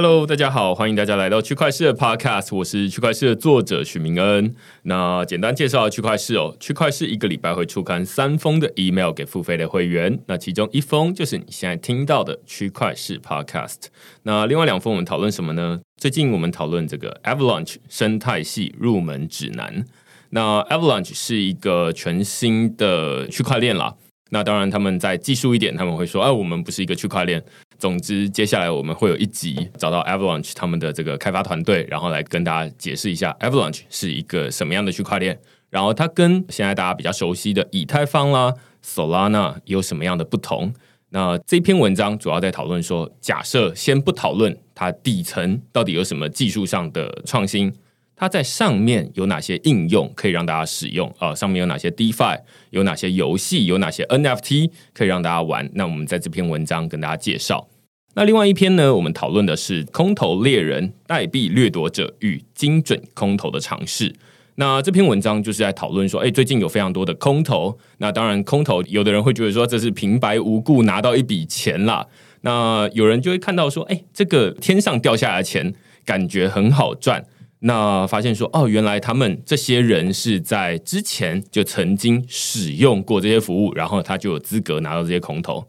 [0.00, 4.54] Hello，大家好，欢迎大家来到区块市的 Podcast，我是区块市的作者许明恩。
[4.82, 13.86] 那简单介绍区块市哦，区块市一个礼拜会出刊三封的 email 给付费的会员，那其中一封就是你现在听到的区块市 Podcast。
[14.22, 15.80] 那另外两封我们讨论什么呢？
[15.96, 19.84] 最近我们讨论这个 Avalanche 生态系入门指南。
[20.30, 23.96] 那 Avalanche 是一个全新的区块链啦。
[24.30, 27.42] 那当然他们在技术一点，他们会说，哎，我们不是一个区块链。
[27.78, 35.38] 总之，接下来我们会有一集找到 Avalanche 他们的这个开发团队，然后来跟大家解释一下 Avalanche 是一个什么样的区块链，
[35.70, 38.52] 然后它跟现在大家比较熟悉的以太坊啦、
[38.84, 40.74] Solana 有什么样的不同。
[41.10, 47.72] 那这篇文章主要在讨论说，假设先不讨论它底层到底有什么技术上的创新。
[48.18, 51.32] 它在上面有哪些应用可以让大家使用啊？
[51.34, 55.70] 上面有哪些 DeFi，有哪些游戏，有哪些 NFT 可以让大家玩？
[55.74, 57.68] 那我们在这篇文章跟大家介绍。
[58.14, 64.12] 那另外一篇呢，我们讨论的是空头猎人、代币掠夺者与精准空头的尝试。
[64.56, 67.78] 那这篇文章就是在讨论说，哎，最近有非常多的空头。
[67.98, 72.04] 那当然，空头有的人会觉得说这是平白无故拿到一笔钱啦。
[72.40, 75.72] 那有人就会看到说，哎，这个天上掉下来的钱，
[76.04, 77.24] 感觉很好赚。
[77.60, 85.66] 那发现说哦，原来他们这些人是在之前就曾经使用过这些服务，然后他就有资格拿到这些空投。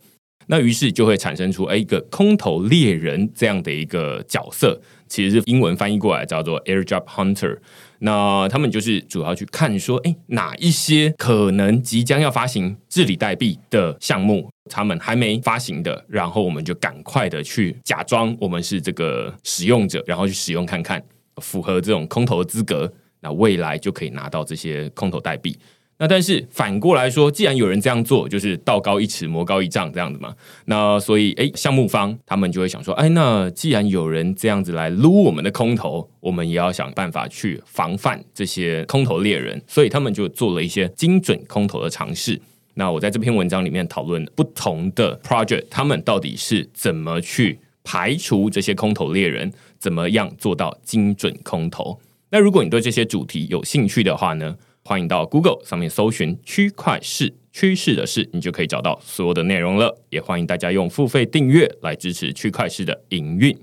[0.51, 7.57] 那于是就会产生出哎一个空投猎人这样的一个角色，其实是英文翻译过来叫做 Airdrop Hunter。
[7.99, 21.03] 那他们就是主要去看说，哎哪一些可能即将要发行治理代币的项目，他们还没发行的，然后我们就赶快的去假装我们是这个使用者，然后去使用看看。
[21.39, 22.91] 符合这种空头的资格，
[23.21, 25.57] 那未来就可以拿到这些空头代币。
[26.01, 30.33] 那但是反过来说，既然有人这样做，就是道高一尺，魔高一丈这样子嘛。
[30.63, 39.61] 那所以，哎，项目方他们就会想说，哎，那既然有人这样子来撸我们的空头，我们也要想办法去防范这些空头猎人。
[39.67, 42.39] 所以他们就做了一些精准空头的尝试。
[42.75, 49.51] 那我在这篇文章里面讨论不同的 project，他们到底是怎么去排除这些空头猎人。
[49.79, 51.99] 怎么样做到精准空投？
[52.29, 59.97] 那如果你对这些主题有兴趣的话呢，欢迎到 Google 上面搜寻“区块市趋势的事”，你就可以找到所有的内容了。
[60.09, 63.57] 也欢迎大家用付费订阅来支持区块市的营运。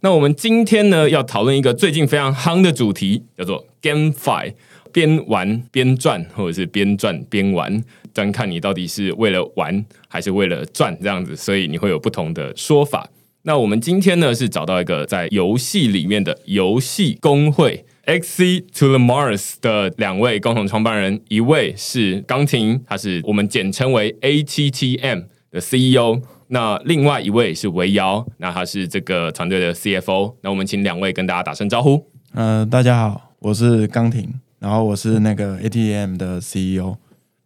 [0.00, 4.54] 那我们今天呢，要讨论一个最近非常夯的主题，叫做 GameFi，
[4.92, 7.82] 边玩边赚，或者是边赚边玩，
[8.12, 13.08] 端看你到底是为了玩还是为了赚这样子，所以你会有不同的说法。
[13.42, 30.34] 那我们今天呢是找到一个在游戏里面的游戏工会 XC to the Mars 的两位共同创办人，一位是钢琴，他是我们简称为 ATTM 的 CEO，那另外一位是维瑶，那他是这个团队的 CFO。
[30.42, 32.04] 那我们请两位跟大家打声招呼。
[32.34, 34.28] 呃，大家好，我是钢琴，
[34.58, 36.96] 然后我是那个 ATTM 的 CEO。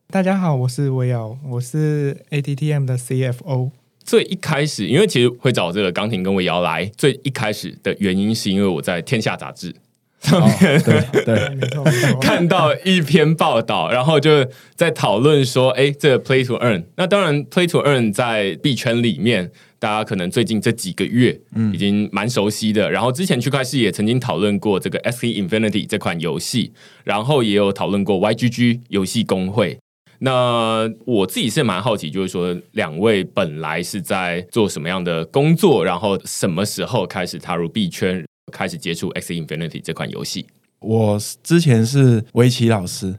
[0.09, 3.71] 大家好，我是维瑶，我是 ATTM 的 CFO。
[4.04, 9.75] 最一开始，因为其实会找这个钢琴跟我瑶来，最一开始的原因是因为我在《天下》杂志
[10.20, 10.82] 上面
[12.20, 22.90] 看到一篇报道，然后就在讨论说，哎，这个 Play to Earn，那当然 Play to Earn 在币圈里面，大家可能最近这几个月嗯已经蛮熟悉的。
[22.90, 26.73] 然后之前区块链也曾经讨论过这个 S E Infinity 这款游戏，
[27.05, 29.79] 然后也有讨论过 Y G G 游戏工会。
[30.25, 40.47] 那我自己是蛮好奇，就是说两位本来是在做什么样的工作，然后什么时候开始踏入币圈，开始接触 X Infinity 这款游戏？
[40.81, 43.15] 我之前是围棋老师，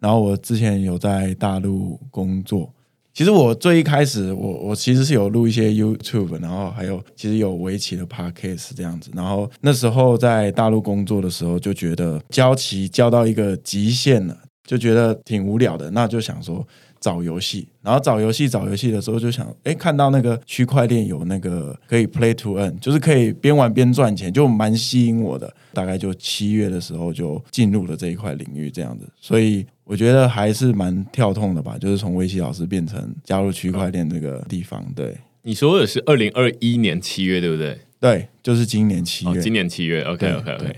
[0.00, 2.74] 然后我之前有在大陆工作。
[3.14, 9.12] 其实我最一开始，我我其实是有录一些 YouTube，然后还有其实有围棋的 Podcast 这样子。
[9.14, 14.36] 然后那时候在大陆工作的时候，就觉得教棋教到一个极限了。
[14.68, 16.62] 就觉得挺无聊的，那就想说
[17.00, 25.50] 找游戏，然后找游戏找游戏的时候就想，哎，看到那个区块链有那个可以 play to earn，就是可以边玩边赚钱，就蛮吸引我的。
[25.72, 34.84] 大概就七月的时候就进入了这一块领域，这样子，所以我觉得还是蛮跳痛的吧，就是从围棋老师变成加入区块链这个地方。
[34.94, 37.78] 对，你说的是二零二一年七月，对不对？
[37.98, 40.02] 对，就是今年七月，今年七月。
[40.02, 40.76] OK OK OK。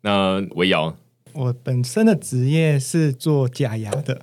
[0.00, 0.96] 那维瑶。
[1.34, 4.22] 我本身的职业是做假牙的，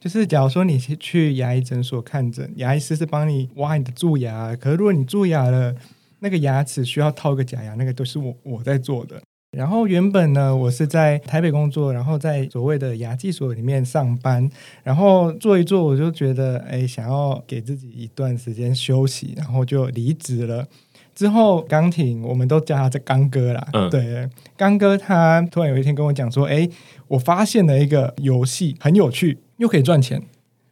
[0.00, 5.74] 就是假如说你去牙医诊所看诊，牙医师是帮你挖你的蛀牙，可是如果你蛀牙了，
[6.20, 9.20] 那个牙齿需要套个假牙，那个都是我我在做的。
[9.56, 14.48] 然后原本呢，我是在台北工作，然后在所谓的牙技所里面上班，
[14.82, 20.66] 然后做一做，我就觉得哎，想要给自己一段时间休息，然后就离职了。
[21.14, 23.66] 之后，刚挺我们都叫他这刚哥啦。
[23.72, 26.68] 嗯，对，刚哥他突然有一天跟我讲说：“哎，
[27.08, 30.22] 我发现了一个游戏很有趣，又可以赚钱。”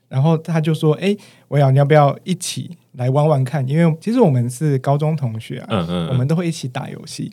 [0.09, 1.17] 然后他就说：“哎，
[1.49, 3.67] 我要你要不要一起来玩玩看？
[3.69, 7.33] 因为其实我们是高中同学啊，嗯嗯，我们都会一起打游戏。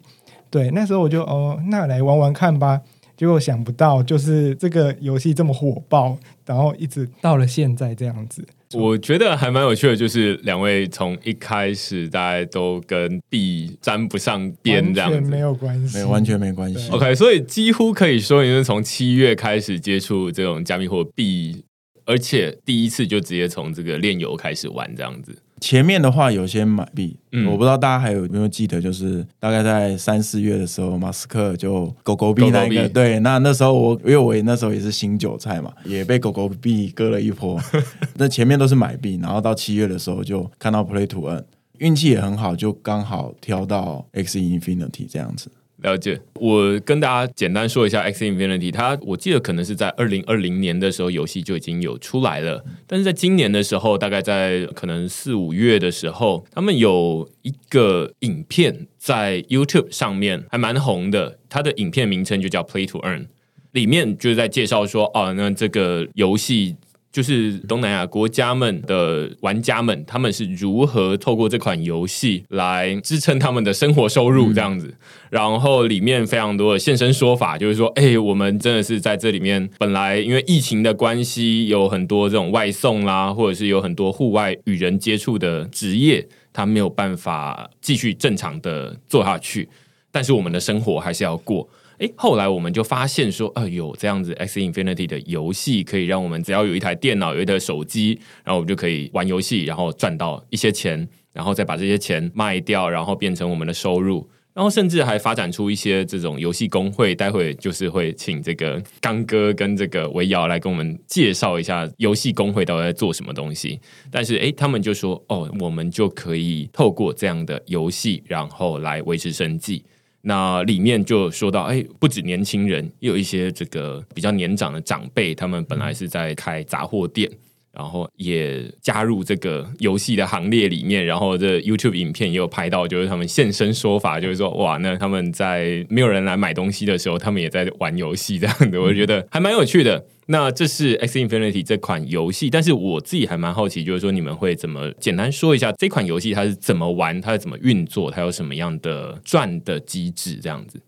[0.49, 2.81] 对，那时候我就哦，那来玩玩看吧。
[3.15, 6.15] 结果想不到，就是这个游戏这么火爆，
[6.45, 16.89] 然后一直到了现在这样子。”我觉得还蛮有趣的，就是两位从一开始大家都跟币沾不上边，这样子没有关系，没完全没关系。
[16.91, 21.63] OK，所以几乎可以说你是从七月开始接触这种加密货币，
[22.05, 25.37] 而且第一次就直接从这个炼油开始玩这样子。
[25.59, 27.17] 前面的话有些买币，
[27.47, 37.59] 我不知道大家还有没有记得，就是大概在三四月的时候，马斯克就狗狗币那个，对，那那时候我因为我那时候也是新韭菜嘛，也被狗狗币割了一波。
[38.15, 41.43] 那前面都是买币，然后到七月的时候就看到 Play to Earn，
[41.79, 45.49] 运气也很好，就刚好挑到 X Infinity 这样子。
[45.83, 63.27] 了解，我跟大家简单说一下 X Infinity，它我记得可能是在二零二零年的时候游戏就已经有出来了，但是在今年的时候，大概在可能四五月的时候，他们有一个影片在 YouTube 上面还蛮红的，它的影片名称就叫 Play to Earn，
[63.73, 66.75] 里面就是在介绍说，哦，那这个游戏。
[67.11, 74.93] 就是东南亚国家们的玩家们，他们是如何透过这款游戏来支撑他们的生活收入这样子。
[75.29, 89.67] 然后里面非常多的现身说法，就是说，哎，我们真的是在这里面，本来因为疫情的关系，有很多这种外送啦，或者是有很多户外与人接触的职业，他没有办法继续正常的做下去。
[90.11, 91.67] 但是我们的生活还是要过。
[91.99, 107.15] 哎，后来我们就发现说，呃，有这样子 X Infinity 的游戏，可以让我们只要有一台电脑、有一台手机，然后我们就可以玩游戏，然后赚到一些钱，然后再把这些钱卖掉，然后变成我们的收入，然后甚至还发展出一些这种游戏工会。
[107.15, 113.79] 待会就是会请这个刚哥跟这个维瑶来跟我们介绍一下游戏工会到底在做什么东西。
[114.11, 119.83] 但是，哎，他们就说，哦，我们就可以透过这样的游戏，然后来维持生计。
[120.27, 127.31] 那里面就说到，哎，不止年轻人，也有一些这个比较年长的长辈，他们本来是在开杂货店，
[127.77, 131.05] 然后也加入这个游戏的行列里面。
[131.05, 140.05] 然后这 YouTube 影片也有拍到，就是他们现身说法，就是说，哇，那他们在没有人来买东西的时候，他们也在玩游戏这样子，我觉得还蛮有趣的。
[140.29, 150.81] 那这是 X Infinity 这款游戏，但是我自己还蛮好奇，就是说你们会怎么简单说一下这款游戏它是怎么玩，它是怎么运作，它有什么样的赚的机制这样子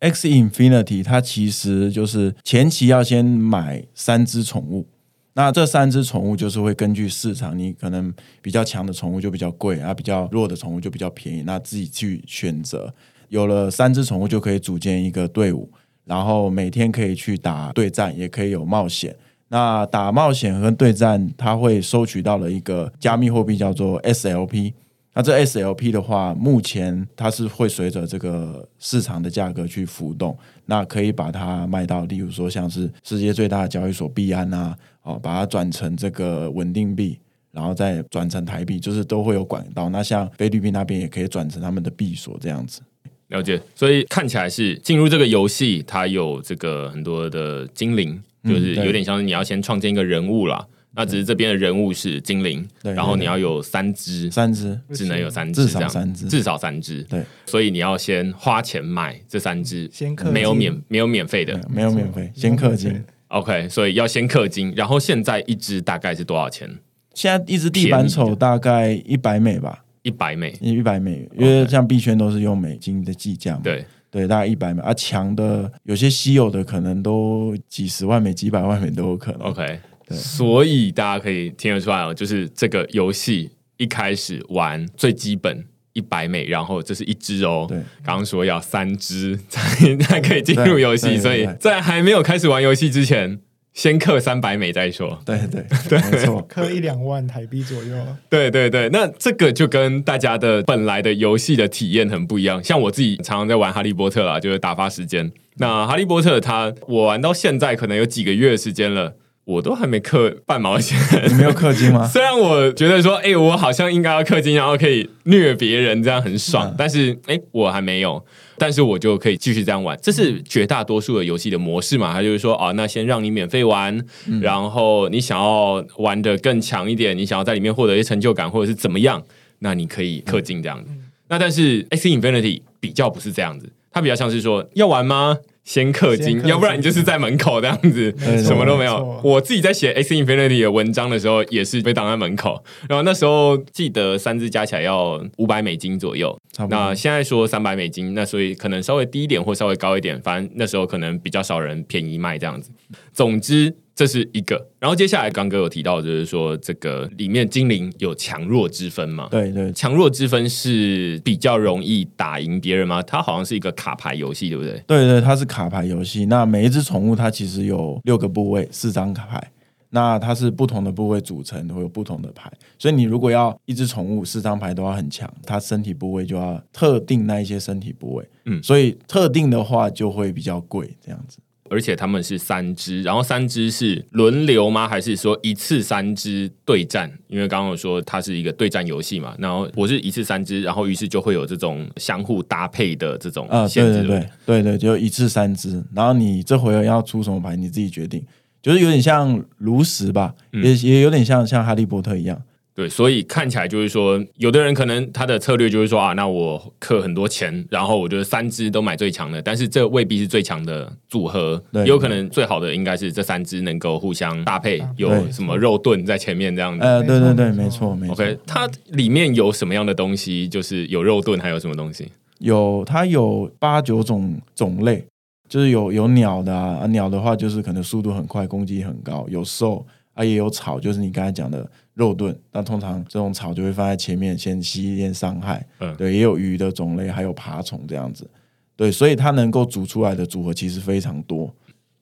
[0.00, 4.86] ？X Infinity 它其实就是前期要先买三只宠物，
[5.34, 12.92] 那这三只宠物就是会根据市场，你可能比较强的宠物就比较贵，啊比较弱的宠物就比较便宜，那自己去选择。
[13.28, 15.70] 有了三只宠物就可以组建一个队伍。
[16.04, 19.14] 然后每天可以去打对战，也可以有冒险。
[19.48, 24.72] 那打冒险和对战，它会收取到了一个加密货币，叫做 SLP。
[25.14, 30.36] 那这 SLP 的话，目前它是会随着这个市场的价格去浮动。
[30.66, 37.18] 那可以把它卖到，例如说像是世界最大的交易所币安啊，哦，把它转成这个稳定币，
[37.50, 39.88] 然后再转成台币，就是都会有管道。
[39.88, 42.80] 那像菲律宾那边也可以转成他们的币所这样子。
[43.28, 50.66] 了解，所以看起来是进入这个游戏，它有这个很多的精灵，就是有点像是你要先创建一个人物啦。
[50.94, 57.02] 那只是这边的人物是精灵，然后你要有三只，三只只能有三只，至少三只，至少三只。
[57.04, 63.02] 对，所以你要先花钱买这三只，先氪没有免没有免费的，没有免费，先氪金。
[63.32, 66.68] OK，所以要先氪金，然后现在一只大概是多少钱？
[67.14, 69.84] 现在一只地板丑大概一百美吧。
[70.02, 73.60] 一百美，一百美，因为像币圈都是用美金的计价嘛。
[73.62, 79.42] 对，对，大概一百美啊，强的有些稀有的可能都几十万美、几百万美都有可能。
[79.42, 87.66] OK，对所以大家可以听得出来哦，就是这个游戏一开始玩最基本一百美，然后这是一只哦。
[87.68, 93.38] 对，刚刚说要三只才才可以进入游戏，所以在还没有开始玩游戏之前，
[93.74, 95.20] 先氪三百美再说。
[95.24, 96.46] 对对 对，没错。
[96.48, 97.96] 氪一两万台币左右。
[98.28, 102.62] 对对对，那这个就跟大家的本来的游戏的体验很不一样。
[102.62, 105.30] 像我自己常常在玩哈利波特啦，就是打发时间。
[105.56, 110.98] 那哈利波特它我玩到现在可能有几个月的时间了，我都还没氪半毛钱。
[111.28, 112.06] 你没有氪金吗？
[112.08, 118.24] 虽然我觉得说，哎、我好像应该要氪金，然后可以虐别人，这样很爽，嗯但是哎、我还没有。
[118.58, 122.12] 但是我就可以继续这样玩，这是绝大多数的游戏的模式嘛？
[122.12, 129.20] 它就是说，哦，那先让你免费玩，嗯然后你想要玩的更强一点，你想要在里面获得一些成就感，或者是怎么样，
[129.58, 130.90] 那你可以氪金这样子。
[130.90, 135.38] 嗯那但是 X Infinity 比较不是这样子，它比较像是说要玩吗？
[135.64, 139.20] 先氪金要不然你就是在门口这样子，什么都没有。
[139.22, 142.62] 我自己在写 X Infinity 的文章的时候，也是被挡在门口。
[142.88, 146.36] 然后那时候记得三只加起来要五百美金左右，
[146.68, 152.70] 那现在说三百美金，那所以可能稍微低一点或稍微高一点，反正那时候可能比较少人便宜卖这样子。
[153.12, 159.28] 总之这是一个，然后接下来刚哥有提到，就是说这个里面精灵有强弱之分嘛？
[159.30, 163.00] 对对强弱之分是比较容易打赢别人吗？
[163.00, 164.82] 它好像是一个卡牌游戏，对不对？
[164.88, 166.26] 对对，它是卡牌游戏。
[166.26, 169.52] 那每一只宠物它其实有六个部位，四张卡牌。
[169.90, 172.50] 那它是不同的部位组成，会有不同的牌。
[172.80, 178.28] 所以你如果要一只宠物四张牌都要很强，它身体部位就要特定那一些身体部位。
[178.46, 181.38] 嗯所以特定的话就会比较贵，这样子。
[181.72, 184.86] 而且他们是三支，然后三支是轮流吗？
[184.86, 187.10] 还是说一次三支对战？
[187.28, 194.00] 因为刚刚有说它是一个对战游戏嘛，然后我是一次三支，然后于是就会有这种相互搭配的这种啊，限制。
[194.00, 198.22] 对对对对对，就一次三支，然后你这回合要出什么牌你自己决定，
[198.60, 202.38] 就是有点像炉石吧，嗯也也有点像像哈利波特一样。
[202.74, 216.82] 对，所以看起来就是说，有的人可能他的策略就是说啊，那我氪很多钱，然后我觉得三只都买最强的，但是这未必是最强的组合，对有可能最好的应该是这三只能够互相搭配，有什么肉盾在前面这样子。
[216.82, 218.14] 呃，对对对，没错没错。
[218.14, 220.48] OK，它里面有什么样的东西？
[220.48, 222.08] 就是有肉盾，还有什么东西？
[222.38, 225.04] 有它有八九种种类，
[225.46, 232.38] 就是有有鸟的啊，啊鸟的话就是可能速度很快，攻击很高，有兽啊，也有草，就是你刚才讲的肉盾。
[232.52, 235.66] 那通常这种草就会放在前面，先吸一点伤害。
[235.80, 238.28] 嗯对，也有鱼的种类，还有爬虫这样子。
[238.76, 241.54] 对，所以它能够组出来的组合其实非常多。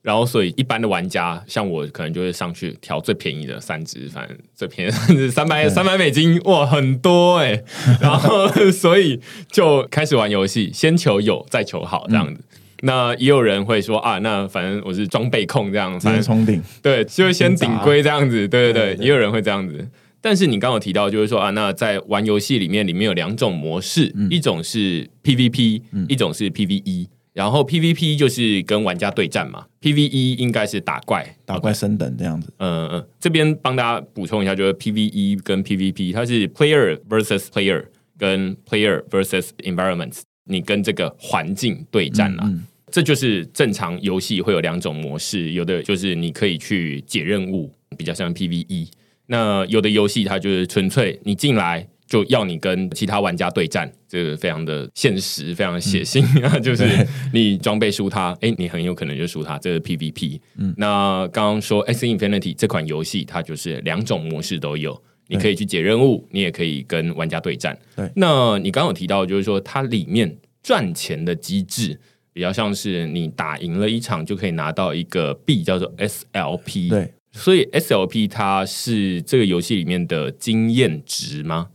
[0.02, 7.62] 然后，所以一般的玩家，像我，可能就会上去挑最便宜的三只，反正最便宜的三 百三百美金，哇，很多哎、
[8.00, 9.20] 然后，所以
[9.50, 12.42] 就开始玩游戏，先求有，再求好这样子。
[12.82, 19.88] 那也有人会说啊，那反正我是装备控这样，直反正接冲顶，对，就先顶规这样子，对对对，也有人会这样子。
[20.20, 27.08] 但是你刚刚有提到，就是说啊，那在玩游戏里面，里面有两种模式，嗯一种是 PVP，、一种是 PVE。
[27.32, 32.52] 然后 PVP 就是跟玩家对战嘛，PVE 应该是打怪，打怪升等这样子。
[32.58, 37.84] 嗯嗯，这边帮大家补充一下，就是 PVE 跟 PVP，它是 Player versus Player
[38.18, 40.12] 跟 Player versus Environment，
[40.46, 42.42] 你跟这个环境对战啦。
[42.46, 48.88] 嗯，这就是正常游戏会有两种模式，有的就是你可以去解任务，比较像 PVE；
[49.26, 56.84] 那有的游戏它就是纯粹你进来就要你跟其他玩家对战，这个非常的现实，非常的血腥，那、 就是
[57.32, 60.40] 你装备输他，哎，你很有可能就输他，这是 PVP。
[60.58, 65.00] 嗯，那刚刚说 X Infinity 这款游戏，它就是两种模式都有。
[65.28, 67.78] 你可以去解任务，你也可以跟玩家对战。
[67.94, 68.10] 对。
[68.16, 72.00] 那你刚刚有提到，就是说它里面赚钱的机制
[72.32, 81.68] 比较像是你打赢了一场就可以拿到一个币，叫做 SLP。，对，所以 SLP 它是这个游戏里面的经验值吗？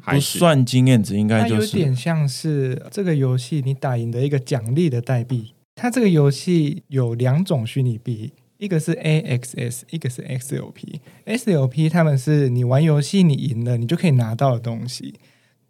[0.00, 5.52] 还不是算经验值，应该有就是点像是这个游戏你打赢的一个奖励的代币。
[5.74, 11.00] 它这个游戏有两种虚拟币，一个是 AXS，一个是 XLP。
[11.26, 15.14] SLP 他们是你玩游戏你赢了，你就可以拿到的东西。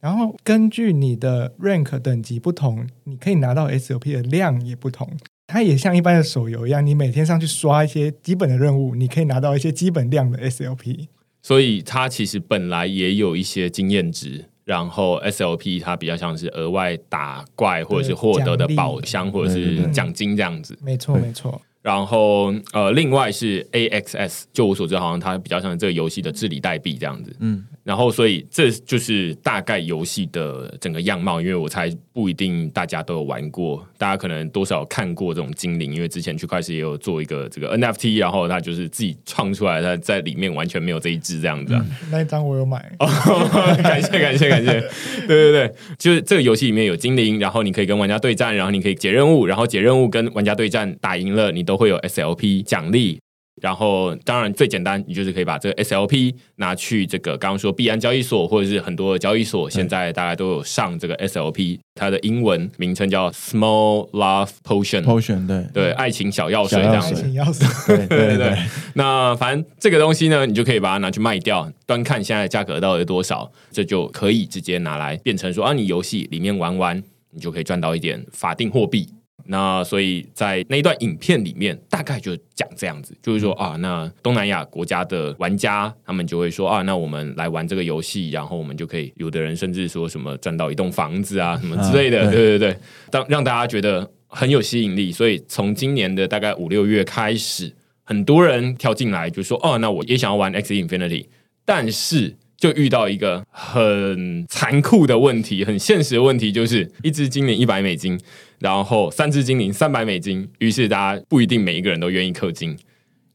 [0.01, 5.11] 然后根据你的 rank 等级不同，你可以拿到 SLP 的量也不同。
[5.47, 11.07] 它也像一般的手游一样，你每天上去刷一些基本的任务，你可以拿到一些基本量的 SLP。
[11.43, 20.79] 所以它其实本来也有一些经验值，然后 SLP 它比较像是额外打怪或者是获得的宝箱或者是奖金这样子。
[20.83, 21.61] 没错，对没错。
[21.81, 27.35] 然后呃，另外是 AXS，就我所知，好像它比较像这个游戏的治理代币这样子。
[27.39, 31.41] 嗯，然后，所以这就是大概游戏的整个样貌。
[31.41, 35.95] 因为我猜不一定大家都有玩过，大家可能多少有看过这种精灵。
[35.95, 41.75] 因为之前区块链也有做一个这个 NFT，然后他就是自己创出来，他在里面完全没有这一只这样子。
[42.11, 42.79] 那一张我有买，
[43.83, 44.81] 感谢感谢感谢。
[45.27, 53.19] 对对对，就是这个游戏里面有精灵，然后你可以跟玩家对战，然后你可以解任务，然后解任务跟玩家对战打赢了，你都会有 SLP 奖励。
[53.61, 65.65] 然后，当然最简单，你就是可以把这个 SLP 拿去这个刚刚说币安交易所，或者是很多交易所，现在大家都有上这个 SLP，它的英文名称叫 Small Love Potion，Potion 对。
[65.73, 67.67] 对，爱情小药水这样子，爱情药水，
[68.07, 68.59] 对对 对。
[68.95, 79.09] 那反正这个东西呢，你就可以把它拿去卖掉，端看现在价格到底多少，这就可以直接拿来变成说啊，你游戏里面玩玩，你就可以赚到一点法定货币。
[79.51, 92.79] 那所以在那一段影片里面，大概就讲这样子，就是说啊，那东南亚国家的玩家他们就会说啊，那我们来玩这个游戏，然后我们就可以，有的人甚至说什么赚到一栋房子啊， 什么之类的，对对对，
[93.11, 95.11] 当让大家觉得很有吸引力。
[95.11, 97.75] 所以从今年的大概五六月开始，
[98.05, 101.27] 很多人跳进来就说哦，那我也想要玩 X Infinity，
[101.65, 102.37] 但是。
[102.61, 108.19] 就遇到一个很残酷的问题，很现实的问题，就是一只精灵一百美金，
[108.59, 112.77] 然后三只精灵三百美金，于是大家不一定每一个人都愿意氪金，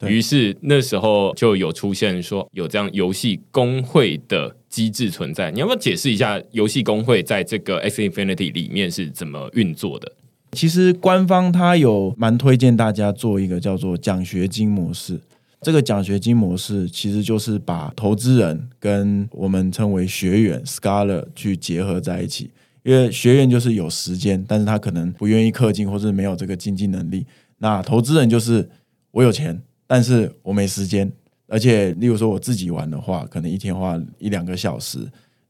[0.07, 5.49] 于是那时候就有出现说有这样游戏工会的机制存在。
[5.51, 10.11] 你要不要解释一下游戏工会在这个 X Infinity 里面是怎么运作的？
[10.51, 15.19] 其实官方他有蛮推荐大家做一个叫做奖学金模式。
[15.61, 22.51] 这个奖学金模式其实就是把投资人跟我们称为学员 （scholar） 去结合在一起。
[22.83, 27.25] 因为学员就是有时间，但是他可能不愿意氪金，或是没有这个经济能力。
[27.57, 28.69] 那投资人就是
[29.11, 31.11] 我有钱，但是我没时间。
[31.47, 34.99] 而且，例如说我自己玩的话，可能一天花一两个小时，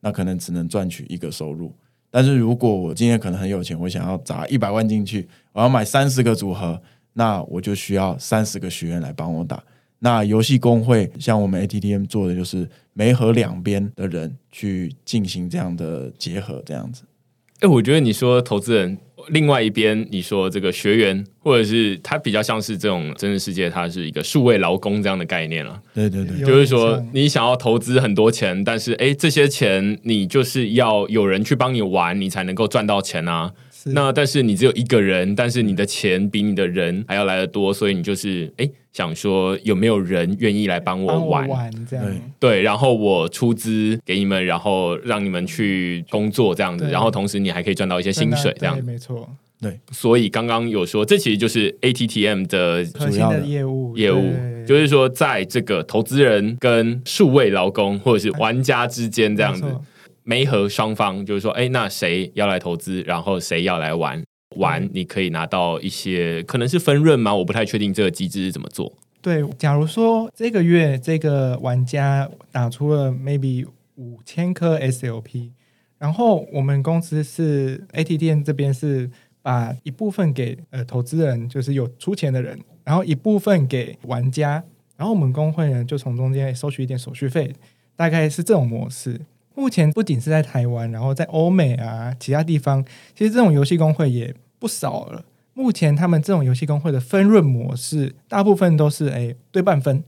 [0.01, 1.73] 那可能只能赚取一个收入。
[2.11, 6.81] 但是如果我今天可能很有钱，我想要砸一百万进去，我要买三十个组合，
[7.13, 9.63] 那我就需要三十个学员来帮我打。
[9.99, 17.03] 那游戏工会像我们 ATTM 做的就是没和两边的人去进行这样的结合，这样子。
[17.63, 18.97] 哎，我觉得你说投资人，
[19.29, 25.81] 另外一边你说这个学员，或者是他比较像是这种真实世界，它是一个数位劳工这样的概念了。
[25.93, 33.53] 对对对，就是说你想要投资很多钱，但是哎，这些钱你就是要有人去帮你玩，你才能够赚到钱啊。
[33.85, 41.71] 那但是你只有一个人，但是你的钱比你的人还要来的多，所以你就是哎想说有没有人愿意来帮我玩？
[41.85, 42.05] 这样。
[42.39, 48.81] 对，然后我出资给你们，然后让你们去工作这样子，然后同时你还可以赚到一些薪水，这样。
[48.85, 49.29] 没错。
[49.61, 53.97] 对，所以刚刚有说，这其实就是 ATTM 的核心的业务。
[53.97, 54.33] 业务，
[54.67, 59.63] 就是说在这个投资人跟数位劳工或者是玩家之间这样子。
[60.23, 64.23] 没和双方就是说，哎，那谁要来投资，然后谁要来玩
[64.57, 64.89] 玩？
[64.93, 67.33] 你可以拿到一些可能是分润吗？
[67.35, 68.93] 我不太确定这个机制是怎么做。
[69.21, 75.51] 对，假如说这个月这个玩家打出了 maybe 五千颗 SLP，
[75.97, 79.09] 然后我们公司是 AT 店这边是
[79.41, 84.63] 把一部分给呃投资人，就是有出钱的人，然后一部分给玩家，
[84.97, 87.53] 然后我们工会呢就从中间收取一点手续费，
[87.95, 89.21] 大概是这种模式。
[89.55, 92.83] 目前不仅是在台湾，然后在欧美啊，其他地方，
[93.15, 95.23] 其实这种游戏工会也不少了。
[95.53, 100.03] 目前他们这种游戏工会的分润模式，大部分都是哎对半分，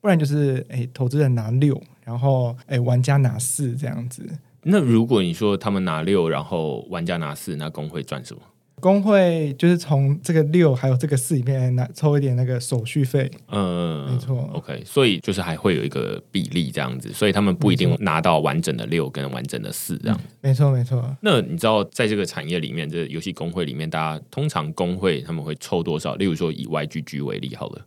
[0.00, 4.26] 不然就是哎投资人拿六，然后哎玩家拿四这样子。
[4.62, 8.40] 那如果你说他们拿六，然后玩家拿四，那工会赚什么？
[8.80, 21.16] 工会就是从这个六还有这个四里面拿抽一点那个手续费，嗯，没错，OK，所以就是还会有一个比例这样子，所以他们不一定拿到完整的六跟完整的四这样，没错没错。
[21.20, 26.16] 那你知道在这个产业里面，这游戏工会里面，大家通常工会他们会抽多少？
[26.16, 27.86] 例如说以 YGG 为例，好了。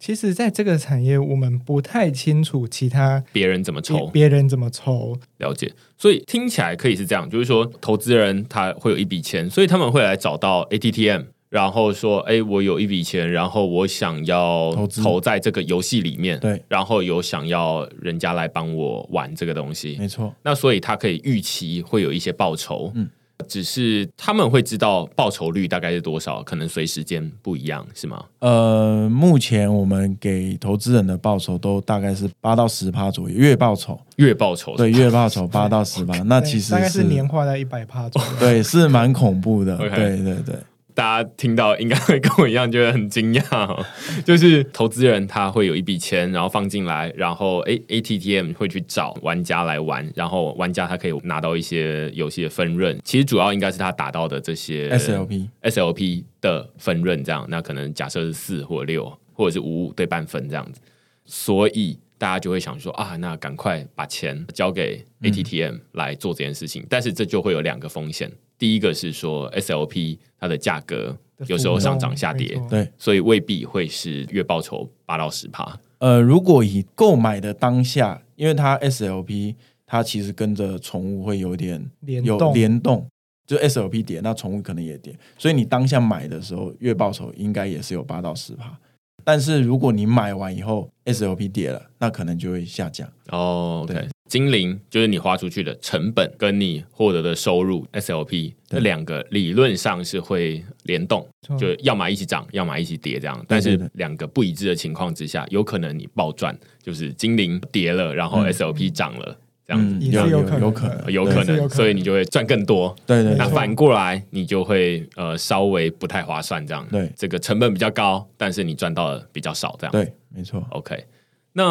[0.00, 5.70] 其实，在这个产业，我们不太清楚其他别人怎么抽，别人怎么抽，了解。
[5.98, 20.34] 所以听起来可以是这样，就是说，投资人他会有一笔钱，所以他们会来找到 ATTM，然后说：“哎，我有一笔钱，然后我想要投在这个游戏里面，对，然后有想要人家来帮我玩这个东西，没错。
[20.42, 23.10] 那所以他可以预期会有一些报酬，嗯。”
[23.42, 28.24] 只是他们会知道报酬率大概是多少，可能随时间不一样，是吗？
[28.40, 40.56] 呃，目前我们给投资人的报酬都大概是八到十趴左右，月报酬，月报酬，对，月报酬八到十趴，那其实大概是年化在一百趴左右，对，是蛮恐怖的，对对对。
[41.00, 43.82] 大家听到应该会跟我一样觉得很惊讶、哦，
[44.22, 60.82] 就是投资人他会有一笔钱，然后放进来，然后诶 ATTM 会去找玩家来玩，然后玩家他可以拿到一些游戏的分润，其实主要应该是他打到的这些 SLP SLP 的分润，这样那可能假设是四或六或者是五五对半分这样子，
[61.24, 75.80] 所以大家就会想说啊，那赶快把钱交给 ATTM 来做这件事情，但是这就会有两个风险，第一个是说 SLP 它的价格有时候上涨下跌对，所以未必会是月报酬八到十趴。
[75.96, 79.54] 呃，如果以购买的当下，因为它 SLP
[79.86, 82.52] 它其实跟着宠物会有点有联动。
[82.52, 83.08] 联动，
[83.46, 88.78] 就 SLP 跌，那宠物可能也跌，所以你当下买的时候，月报酬应该也是有八到十趴。
[89.24, 93.08] 但是如果你买完以后 SLP 跌了，那可能就会下降。
[93.30, 94.08] 哦对。
[94.28, 101.26] 精灵就是你花出去的成本跟你获得的收入 SLP 这两个理论上是会联动，
[101.58, 103.44] 就要么一起涨，要么一起跌这样。
[103.48, 108.52] 但是两个不一致的情况之下，有可能你暴赚，就是精灵跌了，然后嗯。
[108.52, 109.36] SLP 涨了，
[109.70, 112.92] 这样子、也是有有可能有可能，有可能，所以你就会赚更多。
[113.06, 116.84] 对对对那反过来，你就会呃稍微不太划算，这样。
[116.90, 119.92] 对这个成本比较高，但是你赚到的比较少，这样。
[119.92, 120.60] 对，没错。
[120.70, 121.04] OK，
[121.52, 121.64] 那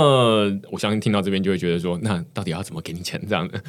[0.71, 3.61] 我相信听到这边就会觉得说，那到底要怎么给你钱这样的？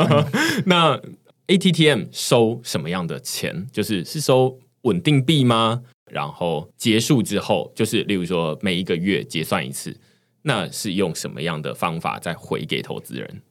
[0.66, 1.00] 那
[1.46, 3.66] ATTM 收什么样的钱？
[3.72, 5.80] 就是是收稳定币吗？
[6.10, 9.96] 然后结束之后，就是例如说每一个月结算一次，
[10.42, 13.42] 那是用什么样的方法再回给投资人？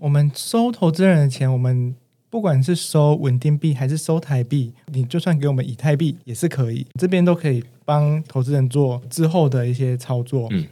[0.00, 1.94] 我们收投资人的钱，我们
[2.30, 10.48] 不管是收稳定币还是收台币，你就算给我们以太币也是可以，这边都可以帮投资人做之后的一些操作。
[10.50, 10.66] 嗯，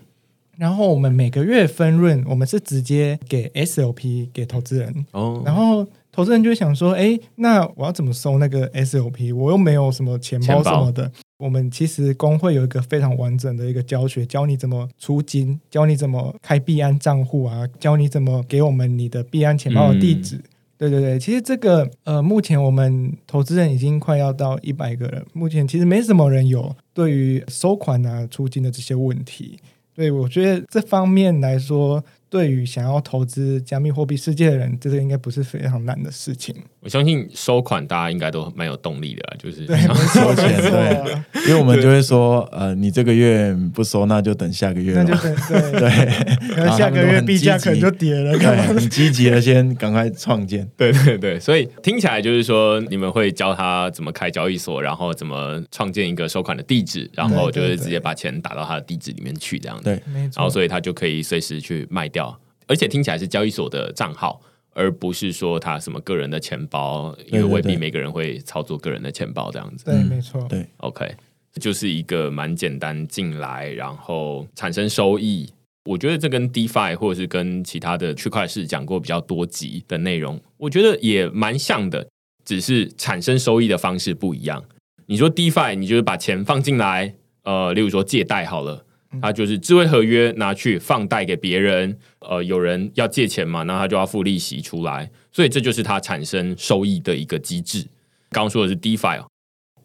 [0.56, 9.34] 然后我们每个月分润，我们是直接给 SLP 给投资人，哦，然后投资人就想说，哎，那我要怎么收那个 SLP？
[9.34, 11.10] 我又没有什么钱包什么的。
[11.42, 20.40] 我们其实工会有一个非常完整的一个教学，教你怎么出金，教你怎么开币安账户啊，教你怎么给我们你的币安钱包的地址。
[20.78, 29.58] 对对对，其实这个呃，目前我们投资人已经快要到一百个了，目前其实没什么人有对于收款啊、出金的这些问题。
[29.94, 36.54] 对我觉得这方面来说，对于想要投资加密货币世界的人，这个应该不是非常难的事情。
[36.80, 45.12] 我相信收款大家应该都蛮有动力的啦，就是对，收钱对因为我们就会说，呃，你这个月不收，那就等下个月那就。
[45.14, 45.36] 等
[45.78, 50.66] 对对， 下个月币价可能就跌了，对，很积极的先赶快创建。
[50.74, 59.84] 对对对，所以听起来就是说，你们会教他怎么开交易所，然后怎么创建一个收款的地址，然后就是直接把钱打到他的地址里面去，这样子。
[59.84, 62.21] 对没错然后，所以他就可以随时去卖掉，
[62.66, 64.40] 而且听起来是交易所的账号，
[64.72, 69.84] 而不是说他什么个人的钱包，因为未必每个人会操作个人的钱包这样子。
[69.84, 71.14] 对，嗯没错，对 OK，
[71.60, 75.52] 就是一个蛮简单进来，然后产生收益。
[75.84, 82.08] 我觉得这跟 DeFi 或者是跟其他的区块市讲过比较多集的内容，我觉得也蛮像的，
[82.44, 84.62] 只是产生收益的方式不一样。
[85.06, 88.86] 你说 DeFi，你就是把钱放进来，呃，例如说借贷好了，
[89.20, 97.82] 它就是智慧合约拿去放贷给别人，呃，有人要借钱嘛，那他就要付利息出来，所以这就是它产生收益的一个机制。
[98.30, 99.22] 刚刚说的是 DeFi，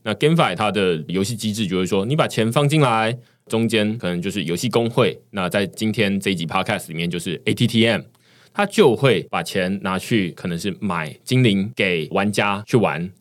[0.04, 5.20] 那 GameFi 它的游戏机制就是说，你把钱放进来，中间可能就是游戏工会。
[5.32, 8.04] 那在今天这一集 Podcast 里面，就是 ATTM，
[8.54, 13.12] 它就会把钱拿去，可能是买精灵给玩家去玩，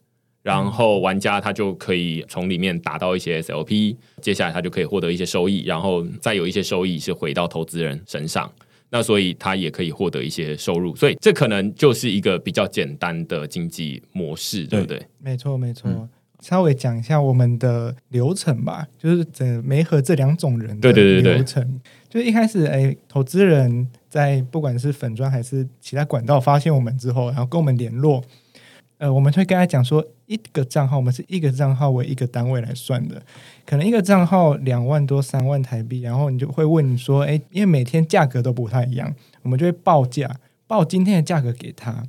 [0.47, 8.49] 然后玩家他就可以从里面打到一些 SLP，接下来他就可以获得一些收益，然后再有一些收益是回到投资人身上。
[8.91, 15.05] 那所以他也可以获得一些收入，所以这可能就是一个比较简单的经济模式，对不对？
[15.19, 16.09] 没错，没错。
[16.39, 21.81] 稍微讲一下我们的流程吧，就是整媒和这两种人的对对对对流程。
[22.09, 28.23] 就是一开始，哎，投资人在不管是粉砖还是其他管道发现我们之后，然后跟我们联络，
[28.99, 33.23] 呃，我们会跟他讲说，一个账号我们是一个账号为一个单位来算的，
[33.65, 42.05] 可能一个账号两万多、三万台币，然后你就会问你说，哎，因为每天价格都不太一样，我们就会报价，报今天的价格给他。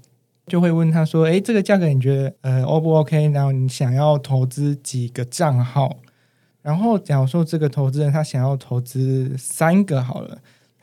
[0.47, 3.31] 就会问他说：“诶，这个价格你觉得呃 O 不 OK？
[3.31, 5.97] 然后你想要投资几个账号？
[6.61, 10.37] 然后假如说这个投资人他想要投资三个好了，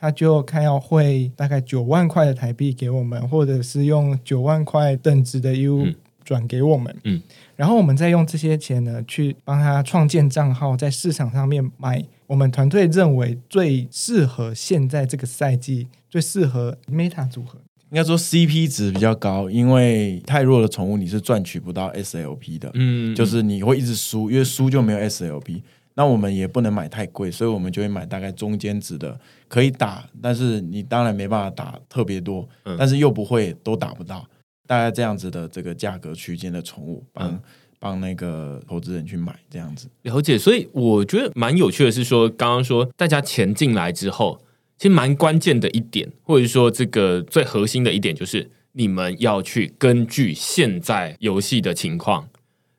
[0.05, 6.95] 他就看要汇大概九万块的台币给我们，或者是用九万块等值的 U 嗯转给我们。
[7.05, 7.19] 嗯，
[7.55, 17.57] 然后我们再用这些钱呢，去帮他创建账号，在市场上面买我们团队认为最适合现在这个赛季、最适合 Meta 组合。
[17.89, 25.61] 应该说 CP 值比较高，因为太弱的宠物你是赚取不到 SLP 的，嗯，就是你会一直输，因为输就没有 SLP。
[25.95, 34.27] 那我们也不能买太贵，所以我们就会买大概中间值的，可以打，但是你当然没办法打特别多，嗯但是又不会都打不到，
[34.67, 37.39] 大概这样子的这个价格区间的宠物，帮、嗯
[37.77, 39.87] 帮那个投资人去买这样子。
[40.03, 44.41] 了解，所以我觉得蛮有趣的是说，刚刚说大家钱进来之后，
[44.79, 52.27] 其实蛮关键的一点，或者说这个最核心的一点，就是你们要去根据现在游戏的情况，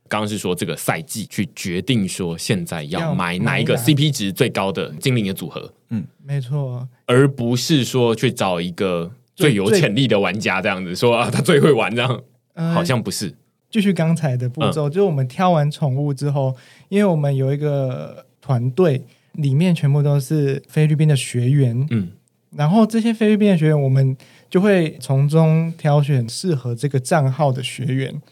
[0.09, 12.23] 刚刚是说这个赛季去决定说现在要要买哪一个 CP 值最高的精灵的组合，嗯没错，而不是说去找一个最有最潜力的玩家这样子说啊，他最会玩这样，
[12.55, 13.35] 呃好像不是，
[13.71, 14.73] 继续刚才的步嗯。
[14.73, 16.57] 骤，就是我们挑完宠物之后，
[16.88, 22.11] 因为我们有一个团队，里面全部都是菲律宾的学员，嗯。
[22.57, 24.16] 然后这些菲律宾的学员，我们
[24.49, 28.23] 就会从中挑选适合这个账号的学员，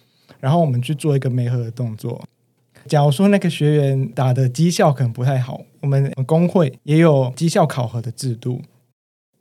[0.44, 2.22] 然后我们去做一个媒合的动作。
[2.86, 8.60] 假如说那个学员打的绩效可能不太好，我们工会也有绩效考核的制度。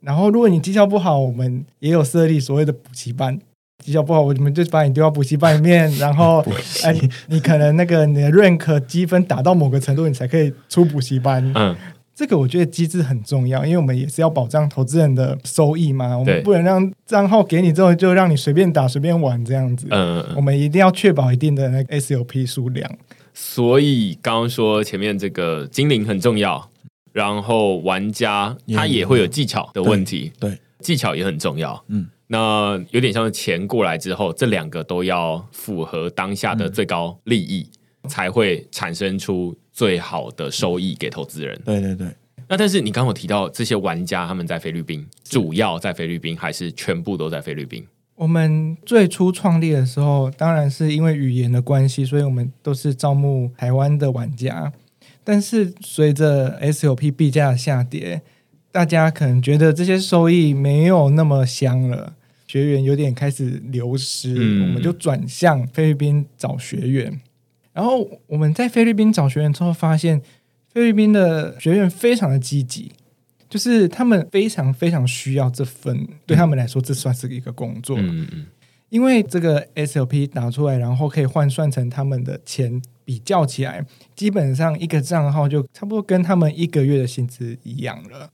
[0.00, 3.38] 然后如果你绩效不好，我们也有设立所谓的补习班。
[3.84, 6.42] 绩效不好，我们就把你丢到补习班里面， 然后
[6.84, 11.52] 哎，你可能那个你的 rank 积分达到某个程度，你才可以出补习班。
[11.54, 11.76] 嗯，
[12.14, 19.88] 这个我觉得机制很重要，因为我们也是要保障投资人的收益嘛，我对们不能让账号给你之后就让你随便打随便玩这样子。
[19.90, 22.88] 嗯我们一定要确保一定的那个 SLP 数量。
[23.32, 26.70] 所以刚刚说前面这个精灵很重要，
[27.12, 31.84] 然后玩家他也会有技巧的问题，对，技巧也很重要。
[31.88, 37.68] 嗯，那有点像是钱过来之后，这两个都要符合当下的最高利益，
[38.08, 41.60] 才会产生出最好的收益给投资人。
[41.64, 42.06] 对对对，
[42.48, 47.84] 那但是你刚刚有提到这些玩家他们在菲律宾，主要在菲律宾还是全部都在菲律宾？
[48.14, 54.72] 我们最初创立的时候，当然是因为语言的关系，所以我们都是招募台湾的玩家。
[55.24, 58.22] 但是随着 SOP 币价的下跌，
[58.70, 62.14] 大家可能觉得这些收益没有那么香了，
[62.46, 67.20] 学员有点开始流失，嗯我们就转向菲律宾找学员。
[67.74, 70.22] 然后我们在菲律宾找学员之后，发现
[70.72, 72.92] 菲律宾的学员非常的积极，
[73.50, 77.98] 就是他们非常非常需要这份，对他们来说，这算是一个工作。
[77.98, 78.46] 嗯嗯
[78.90, 83.84] 因为这个 SLP 打出来，然后可以换算成他们的钱，比较起来，
[84.14, 88.30] 基本上一个账号就差不多跟他们一个月的薪资一样了。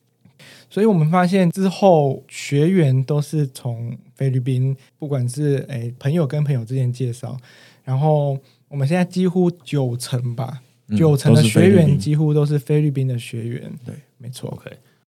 [0.68, 7.38] 所以我们发现之后，学员都是从菲律宾，不管是诶朋友跟朋友之间介绍，
[7.82, 8.38] 然后
[8.70, 13.70] 我们现在几乎九成吧，嗯九成的学员几乎都是菲律宾的学员。
[13.84, 14.48] 对，没错。
[14.50, 14.70] ，OK。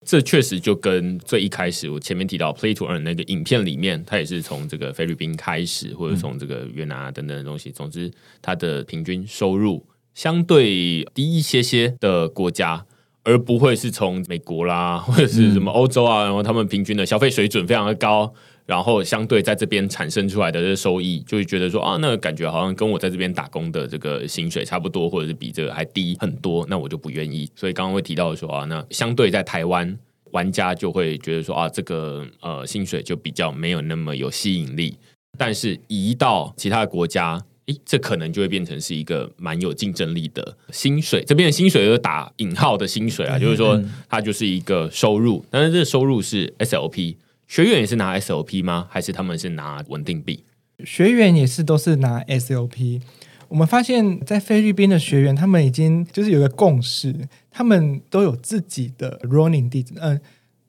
[0.05, 7.71] 这确实就跟最一开始我前面提到 Play to Earn 那个影片里面，它也是从这个菲律宾开始，或者从这个越南啊等等的东西。
[7.71, 12.85] 总之，它的平均收入相对低一些些的国家，
[13.23, 18.31] 而不会是从美国啦，或者是什么欧洲啊，然后他们平均的消费水准非常的高，
[18.65, 27.49] 然后相对在这边产生出来的这收益，就会觉得说啊，那个感觉好像跟我在这边打工的这个薪水差不多，或者是比这个还低很多，那我就不愿意。
[27.56, 29.97] 所以刚刚会提到说啊，那相对在台湾。
[30.32, 34.93] 玩家就会觉得说啊，这个呃薪水就比较没有那么有吸引力，
[35.38, 41.23] 但是移到其他的国家，诶，这可能就会变成是一个蛮有竞争力的薪水。
[41.25, 47.15] 这边的薪水就是打引号的薪水啊，就是说它就是一个收入，但是这个收入是 SLP。
[47.47, 48.88] 学员也是拿 SOP 吗？
[48.89, 50.43] 还是他们是拿稳定币？
[50.84, 53.01] 学员也是都是拿 SOP。
[53.47, 57.15] 我们发现，在菲律宾的学员，他们已经就是有个共识，
[57.51, 59.93] 他们都有自己的 running 地址。
[59.97, 60.19] 嗯、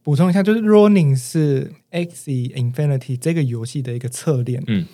[0.02, 4.62] 补充一下，就是 running 是 X Infinity 这个游戏的一个侧链。
[4.66, 4.86] 嗯，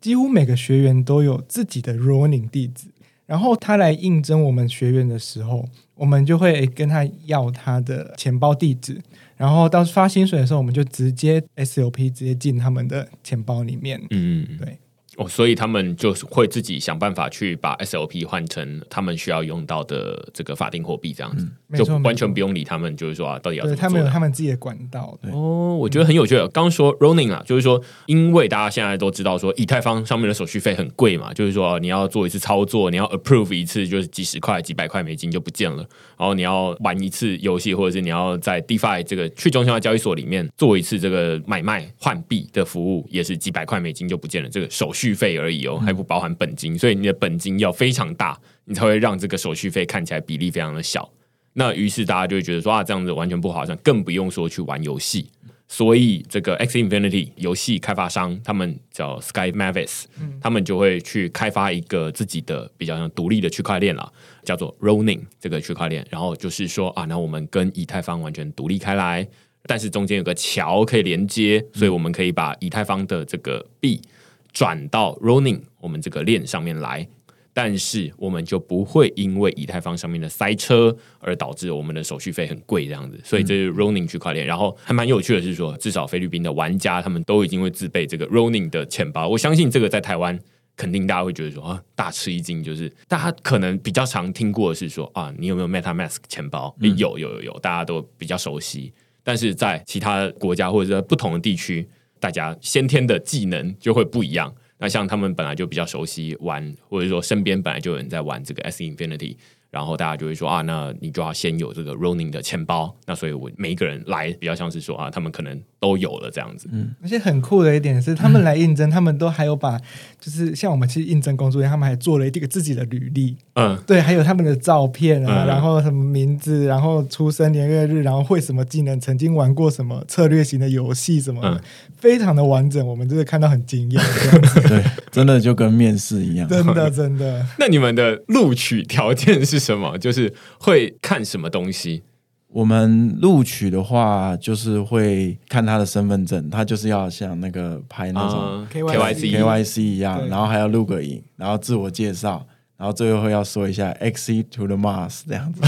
[0.00, 2.88] 几乎每个学员都有自己的 running 地址。
[3.26, 5.68] 然后他来应征我们学员的时候，
[6.00, 8.98] 我们就会跟他要他的钱包地址，
[9.36, 14.00] 然后到发薪水的时候，我们就直接 SOP 直接进他们的钱包里面。
[14.08, 14.78] 嗯，对。
[15.20, 25.30] 哦，所以他们就是会自己想办法去把 SLP 换成他们需要用到的这个法定货币，这样子、就完全不用理他们，就是说啊，到底要他们有他们自己的管道的。
[25.30, 26.48] 哦，我觉得很有趣的。
[26.48, 35.84] 刚刚说 Ronin 啊，就是说，因为大家现在都知道说，以太坊上面的手续费很贵嘛，就是说你要做一次操作，你要 approve 一次就是几十块、几百块美金就不见了。
[36.16, 51.10] 然后你要玩一次游戏，或者是你要在 DeFi 这个去中心化交易所里面做一次这个买卖换币的服务，也是几百块美金就不见了，这个手续费而已哦，还不包含本金，所以你的本金要非常大，你才会让这个手续费看起来比例非常的小。
[51.54, 55.30] 那于是大家就会觉得说啊，这样子完全不划算，更不用说去玩游戏。
[55.66, 60.02] 所以这个 X Infinity 游戏开发商，他们叫 Sky Mavis，、
[60.40, 66.04] 他们就会去开发一个自己的比较像独立的区块链了，叫做 Ronin 这个区块链。
[66.10, 69.24] 然后就是说啊，那我们跟以太坊完全独立开来，
[69.62, 74.02] 但是中间有个桥可以连接，所以我们可以把以太坊的这个币
[74.52, 77.08] 转到 Ronin 我们这个链上面来。
[77.52, 84.46] 但是我们就不会因为以太坊上面的塞车而导致我们的手续费很贵这样子，所以这是 Ronin 区块链。
[84.46, 89.28] 然后还蛮有趣的是说，至少菲律宾的玩家他们都已经会自备这个 Ronin 的钱包。
[89.28, 90.38] 我相信这个在台湾
[90.76, 96.74] 肯定大家会觉得说啊，大吃一惊，就是大家可能比较常听过的是说啊，你有没有 MetaMask 钱包？
[96.82, 98.92] 诶有有有有，大家都比较熟悉。
[99.24, 101.86] 但是在其他国家或者在不同的地区，
[102.20, 104.54] 大家先天的技能就会不一样。
[104.78, 109.36] 那像他们本来就比较熟悉玩，或者说身边本来就有人在玩这个 S Infinity，
[109.70, 112.96] 然后大家就会说啊，那你就要先有这个 Running 的钱包。
[113.06, 116.68] 那所以我每一个人来比较像是说啊，他们可能都有了这样子。
[116.70, 119.76] 嗯而且很酷的一点是，他们来应征，他们都还有把，
[120.20, 131.60] 就是像我们去应征工作一样，他们还做了一个自己的履历，嗯，对，还有他们的照片啊，嗯然后什么名字，然后出生年月日，然后会什么技能，曾经玩过什么策略型的游戏什么的，嗯
[131.96, 136.46] 非常的完整，我们真的看到很惊艳，这样子对，真的就跟面试一样。
[136.46, 137.46] 真的 真的。
[137.58, 139.96] 那你们的录取条件是什么？
[139.98, 142.02] 就是会看什么东西？
[142.52, 152.44] 我们录取的话，就是会看他的身份证，他就是要像那个拍那种啊 KYC KYC 一样，然后还要录个影，然后自我介绍，
[152.76, 155.60] 然后最后要说一下 “X to the Mars” 这样子，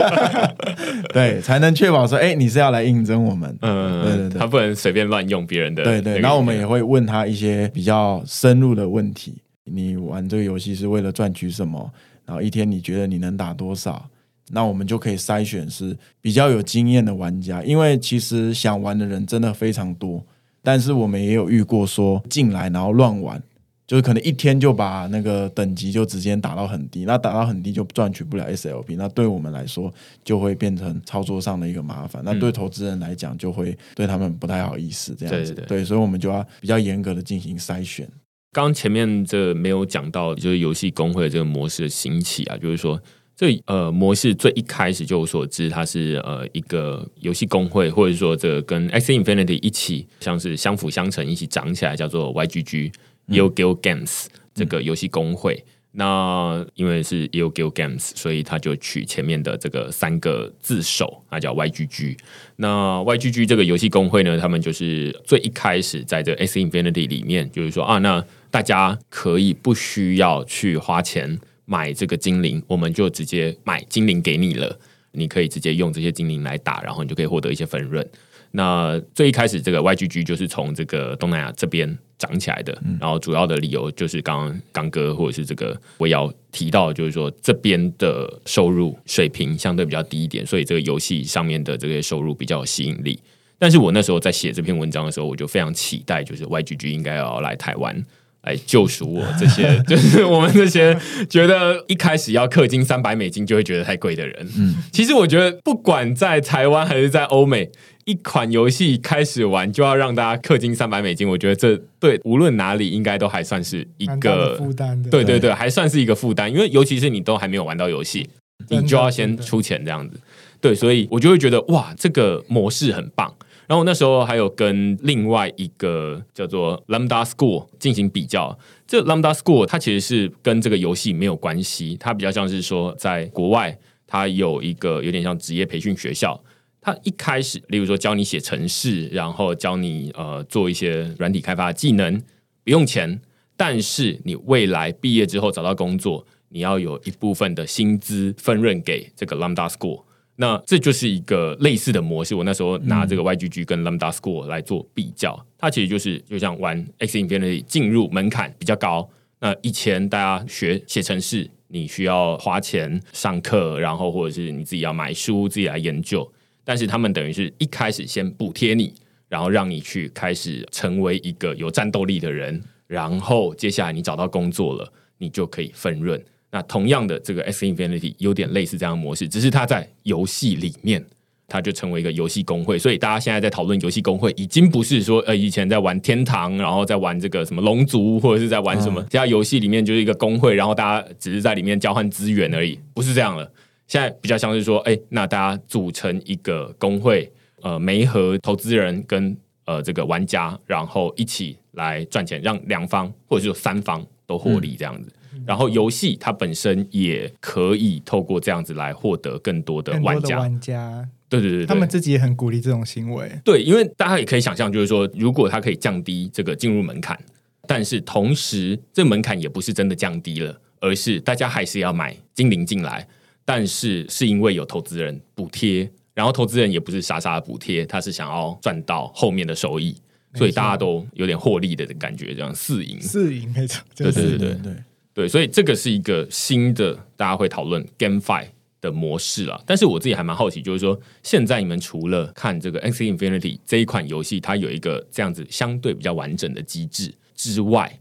[1.14, 3.56] 对，才能确保说，哎，你是要来应征我们。
[3.62, 5.84] 嗯，对对对他不能随便乱用别人的。
[5.84, 9.40] 对对，然后我们也会问他一些比较深入的问题。
[9.64, 11.90] 你玩这个游戏是为了赚取什么？
[12.26, 14.06] 然后一天你觉得你能打多少？
[14.50, 20.24] 那我们就可以筛选是比较有经验的玩家，因为其实想玩的人真的非常多，
[20.62, 23.42] 但是我们也有遇过说进来然后乱玩，
[23.86, 38.08] 就是可能一天就把那个等级就直接打到很低，那打到很低就赚取不了 SLP，那对我们来说就会变成操作上的一个麻烦，那对投资人来讲就会对他们不太好意思这样子，对对对所以我们就要比较严格的进行筛选。
[38.50, 43.00] 刚刚前面这没有讲到，就是游戏工会的这个模式的兴起啊，就是说
[43.38, 52.92] 这呃模式最一开始就我所知，它是呃一个游戏工会，或者说这个跟 X Infinity 一起像是相辅相成一起长起来，叫做 YGG
[53.28, 55.64] Yo Guild Games 这个游戏工会。
[55.92, 62.18] 那因为是 Yo Guild Games，所以他就取前面的这个三个字首，那叫 YGG。
[62.56, 71.38] 那 YGG 这个游戏工会呢，他们就是最一开始在这个 X Infinity 里面，就是说啊，那大家可以不需要去花钱
[71.70, 74.80] 买这个精灵，我们就直接买精灵给你了，
[75.12, 78.04] 你可以直接用这些精灵来打，然后你就可以获得一些分润。
[78.52, 93.20] 那最一开始这个 YGG 就是从这个东南亚这边长起来的，然后主要的理由就是刚刚刚哥或者是这个我瑶提到，就是说这边的收入水平相对比较低一点，所以这个游戏上面的这些收入比较有吸引力。
[93.58, 98.02] 但是我那时候在写这篇文章的时候，我就非常期待，就是 YGG 应该要来台湾。
[98.42, 100.96] 来救赎我这些， 就是我们这些
[101.28, 104.48] 觉得一开始要氪金三百美金就会觉得太贵的人。
[104.56, 107.70] 嗯，其实我觉得不管在台湾还是在欧美，
[108.04, 118.28] 一款游戏开始玩就要让大家氪金三百美金，我觉得这对无论哪里应该都还算是一个负担的，对对对，还算是一个负担，因为尤其是你都还没有玩到游戏，
[118.68, 120.18] 你就要先出钱这样子。
[120.60, 123.32] 对，所以我就会觉得哇，这个模式很棒。
[123.68, 128.58] 然后那时候还有跟另外一个叫做 Lambda School 进行比较。
[128.86, 136.42] 这 Lambda School 它其实是跟这个游戏没有关系，它比较像是说在国外，它有一个有点像职业培训学校。
[136.80, 142.18] 它一开始，例如说教你写程式，然后教你呃做一些软体开发技能，
[142.64, 143.20] 不用钱。
[143.54, 150.04] 但是你未来毕业之后找到工作，你要有一部分的薪资分润给这个 Lambda School。
[150.40, 152.32] 那这就是一个类似的模式。
[152.32, 159.10] 我那时候拿这个 YGG 跟 Lambda School 来做比较，它其实就是就像玩 X Infinity 进入门槛比较高。
[159.40, 166.30] 那以前大家学写程式，你需要花钱上课，然后或者是你自己要买书自己来研究。
[166.62, 168.94] 但是他们等于是一开始先补贴你，
[169.28, 176.24] 然后让你去开始成为一个有战斗力的人，然后接下来你找到工作了，你就可以分润。
[176.50, 181.04] 那同样的，这个 S Infinity 有点类似这样的模式，只是它在游戏里面，
[181.46, 182.78] 它就成为一个游戏工会。
[182.78, 193.50] 所以大家现在在讨论游戏工会，已经不是说呃以前在玩天堂，然后在玩这个什么龙族，或者是在玩什么，现在游戏里面就是一个工会，然后大家只是在里面交换资源而已，不是这样了。
[193.86, 197.30] 现在比较像是说，哎，那大家组成一个工会，
[197.62, 199.36] 呃媒合投资人跟
[199.66, 205.10] 呃这个玩家，然后一起来赚钱，让两方或者说三方都获利这样子。
[205.48, 210.38] 然后游戏它本身也可以透过这样子来获得更多的玩家。
[210.38, 213.32] 玩家，对对对对，他们自己也很鼓励这种行为。
[213.42, 217.18] 对，因为大家也可以想象，就是说，如果它可以降低这个进入门槛，
[217.66, 223.08] 但是同时这门槛也不是真的降低了，而是大家还是要买精灵进来，
[223.46, 229.96] 但是是因为有投资人补贴，然后投资人也不是傻傻的补贴，他是想要赚到后面的收益，
[230.34, 233.00] 所以大家都有点获利的感觉，这样四赢。
[233.00, 234.74] 四赢那种，对对对就是对，
[235.18, 238.46] 对，所以这个是一个新的大家会讨论 GameFi
[238.80, 239.60] 的模式啦。
[239.66, 247.98] 但是我自己还蛮好奇，就是说现在你们除了看这个 X Infinity 这一款游戏，它有一个这样子相对比较完整的机制之外，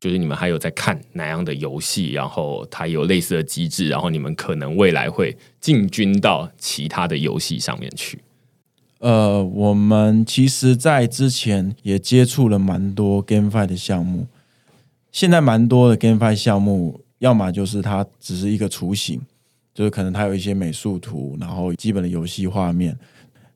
[0.00, 8.20] 就是你们还有在看哪样的游戏，然后它有类似的机制，然后你们可能未来会进军到其他的游戏上面去。
[9.00, 14.28] 呃，我们其实，在之前也接触了蛮多 GameFi 的项目。
[15.14, 19.20] 现在蛮多的 GameFi 项目，要么就是它只是一个雏形，
[19.72, 22.98] 就是可能它有一些美术图，然后基本的游戏画面。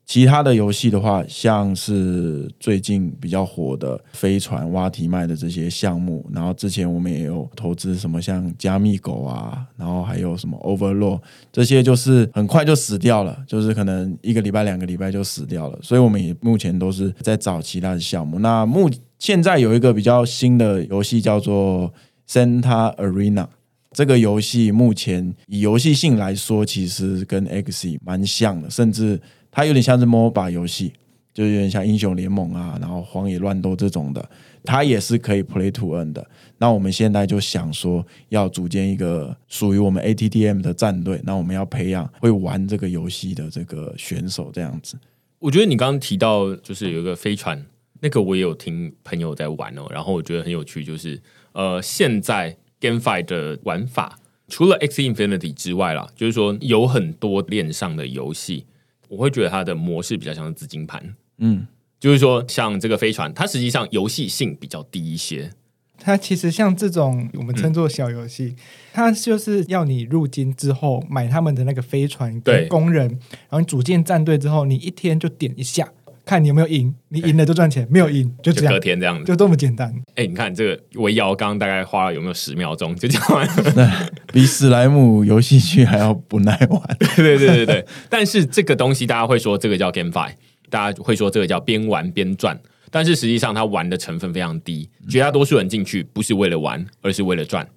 [0.05, 11.19] 其他的游戏的话，像是最近比较火的飞船、挖提麦的这些项目，然后之前我们也有投资什么像加密狗啊，然后还有什么 Overlord
[11.51, 15.77] 这些，就是很快就死掉了，就是可能一个礼拜、两个礼拜就死掉了。
[15.81, 18.39] 所以我们也目前都是在找其他的项目。
[18.39, 18.89] 那目
[19.19, 21.93] 现在有一个比较新的游戏叫做
[22.27, 23.47] Santa Arena。
[23.91, 29.19] 这个游戏目前以游戏性来说，其实跟 X 蛮像的，甚至
[29.51, 30.93] 它有点像是 MOBA 游戏，
[31.33, 34.29] 就有点像英雄联盟啊，然后荒野乱斗这种的，
[34.63, 36.25] 它也是可以 Play to Earn 的。
[36.59, 44.97] 那我们现在就想说，要组建一个属于我们 ATDM 的战队，那我们要培养会玩这个游戏的这个选手，这样子。
[45.39, 47.65] 我觉得你刚刚提到就是有一个飞船，
[48.01, 51.21] 那个我也有听朋友在玩哦，然后我觉得很有趣，就是
[51.51, 58.65] 呃，现在 GameFi 的玩法除了 X Infinity 之外啦，就是说有很多链上的游戏，
[59.07, 61.67] 我会觉得它的模式比较像是资金盘，嗯，
[61.99, 65.51] 就是说像这个飞船，它实际上游戏性比较低一些，
[65.99, 68.55] 它其实像这种我们称作小游戏，
[68.93, 75.91] 它就是要你入金之后买他们的那个飞船对跟工人，然后你组建战队之后，你一天就点一下，
[76.29, 79.25] 看你有没有赢，你赢了就赚钱，没有赢就这样，天这样子。
[79.25, 79.91] 就这么简单。
[80.13, 84.09] 哎、你看这个围瑶刚刚大概花了有没有十秒钟就讲完了？
[84.31, 86.81] 比史莱姆游戏区还要不耐玩。
[87.17, 90.29] 对对对对，但是这个东西大家会说这个叫 GameFi，
[90.69, 92.59] 大家会说这个叫边玩边赚，
[92.91, 97.67] 但是实际上他玩的成分非常低，绝大多数人进去不是为了玩，而是为了赚。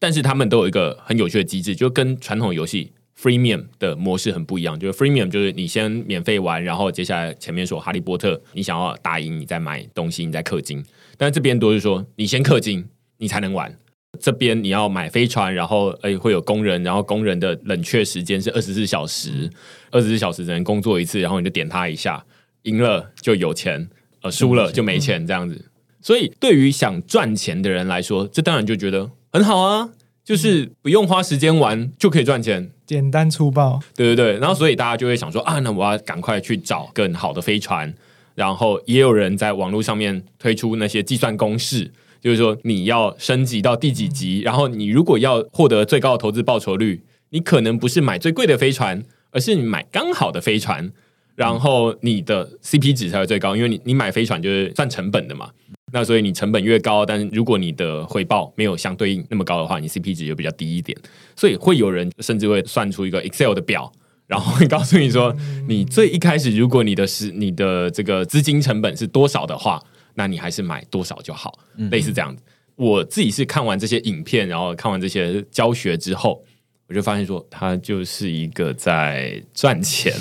[0.00, 2.90] 但是他们都有一个很有趣的机制，就跟传统游戏
[3.22, 4.76] Freemium 的模式很不一样。
[4.78, 10.84] 就是 Freemium 就是你先免费玩，然后接下来前面说哈利波特，你想要打赢，你再买东西，你再氪金。
[11.16, 12.84] 但这边都是说你先氪金，
[13.18, 13.78] 你才能玩。
[14.20, 19.48] 这边你要买飞船，然后诶会有工人，然后工人的冷却时间是二十四小时，
[19.90, 22.22] 二十四小时只能工作一次，然后你就点他一下，
[22.64, 23.88] 赢了就有钱，
[24.20, 25.70] 呃输了就没钱这样子。
[26.02, 29.90] 所以对于想赚钱的人来说，这当然就觉得很好啊，
[30.24, 37.92] 就是不用花时间玩就可以赚钱，简单粗暴，对对对，然后所以大家就会想说啊，那我要赶快去找更好的飞船，
[38.34, 49.02] 然后也有人在网络上面推出那些计算公式，就是说你要升级到第几级，然后你如果要获得最高的投资报酬率，你可能不是买最贵的飞船，
[49.32, 50.92] 而是你买刚好的飞船，
[51.34, 55.50] 然后你的 CP 值才会最高，因为你你买飞船就是算成本的嘛。
[55.92, 60.96] 那所以你成本越高，但是如果你的回报没有相对应那么高的话，你 CP 值就比较低一点。
[61.36, 63.92] 所以会有人甚至会算出一个 Excel 的表，
[64.26, 65.36] 然后会告诉你说，
[65.68, 69.82] 你最一开始如果你的是你的这个资金成本是多少的话，
[70.14, 71.58] 那你还是买多少就好，
[71.90, 72.34] 类似这样。
[72.34, 72.42] 子。
[72.76, 76.42] 我自己是看完这些影片，然后看完这些教学之后，
[76.88, 80.12] 我就发现说，他就是一个在赚钱，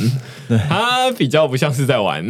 [0.67, 2.27] 他比较不像是在玩，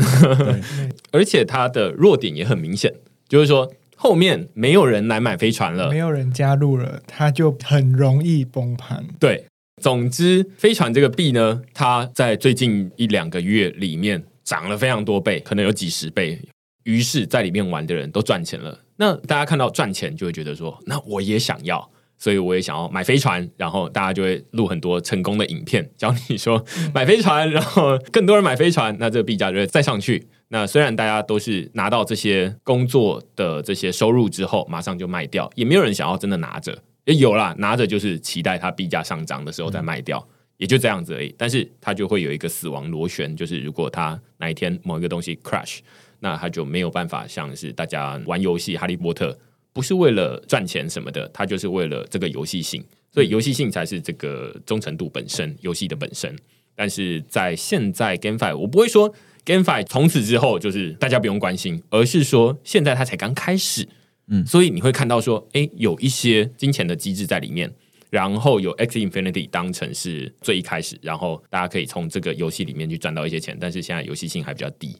[1.11, 2.93] 而且他的弱点也很明显，
[3.31, 9.05] 就是说后面没有人来买飞船了没，有人加入了，它就很容易崩盘。
[9.21, 9.45] 对，
[9.81, 16.41] 总之飞船这个币呢，它在最近一两个月里面涨了非常多倍，可能有几十倍。
[16.83, 18.77] 于是，在里面玩的人都赚钱了。
[18.97, 23.49] 那大家看到赚钱，就会觉得说，那我也想要，所以我也想要买飞船。
[23.55, 26.61] 然后大家就会录很多成功的影片，教你说
[26.93, 30.27] 买飞船，然后更多人买飞船，那这个币价就会再上去。
[30.53, 36.77] 那虽然大家都是拿到这些工作的这些收入之后，马上就卖掉，也没有人想要真的拿着。
[37.05, 40.27] 也有啦，拿着就是期待它币价上涨的时候再卖掉，
[40.57, 41.33] 也就这样子而已。
[41.37, 45.79] 但是它就会有一个死亡螺旋，就是如果它哪一天某一个东西 crash，
[46.19, 49.31] 那它就没有办法像是大家玩游戏《哈利波特》，
[49.71, 56.35] 不是为了赚钱什么的，它就是为了这个游戏性，所以游戏性才是这个忠诚度本身，游戏的本身。
[56.75, 59.13] 但是在现在 GameFi，我不会说
[59.45, 63.87] GameFi 从此之后就是大家不用关心，而是说现在它才刚开始，
[64.27, 67.71] 嗯，所以你会看到说，哎，有一些金钱的机制在里面，
[68.09, 74.95] 然后有 X Infinity 当成是最一开始，然后大家可以从这个游戏里面去赚到一些钱，但是现在游戏性还比较低。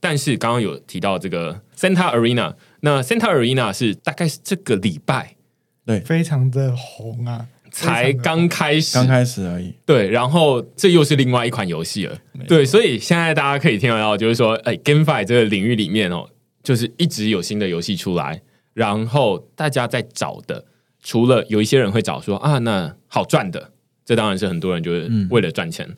[0.00, 5.36] 但是刚刚有提到这个 Santa Arena，那 Santa Arena 是大概是这个礼拜
[5.84, 9.74] 对，非常的红啊，才刚开始，刚开始而已。
[9.86, 12.18] 对，然后这又是另外一款游戏了。
[12.48, 16.28] 对，所以现在大家可以听得到，就是说，哎，GameFi 这个领域里面哦，
[16.62, 18.42] 就是一直有新的游戏出来，
[18.74, 20.64] 然后大家在找的，
[21.02, 23.72] 除了有一些人会找说啊，那好赚的，
[24.04, 25.88] 这当然是很多人就是为了赚钱。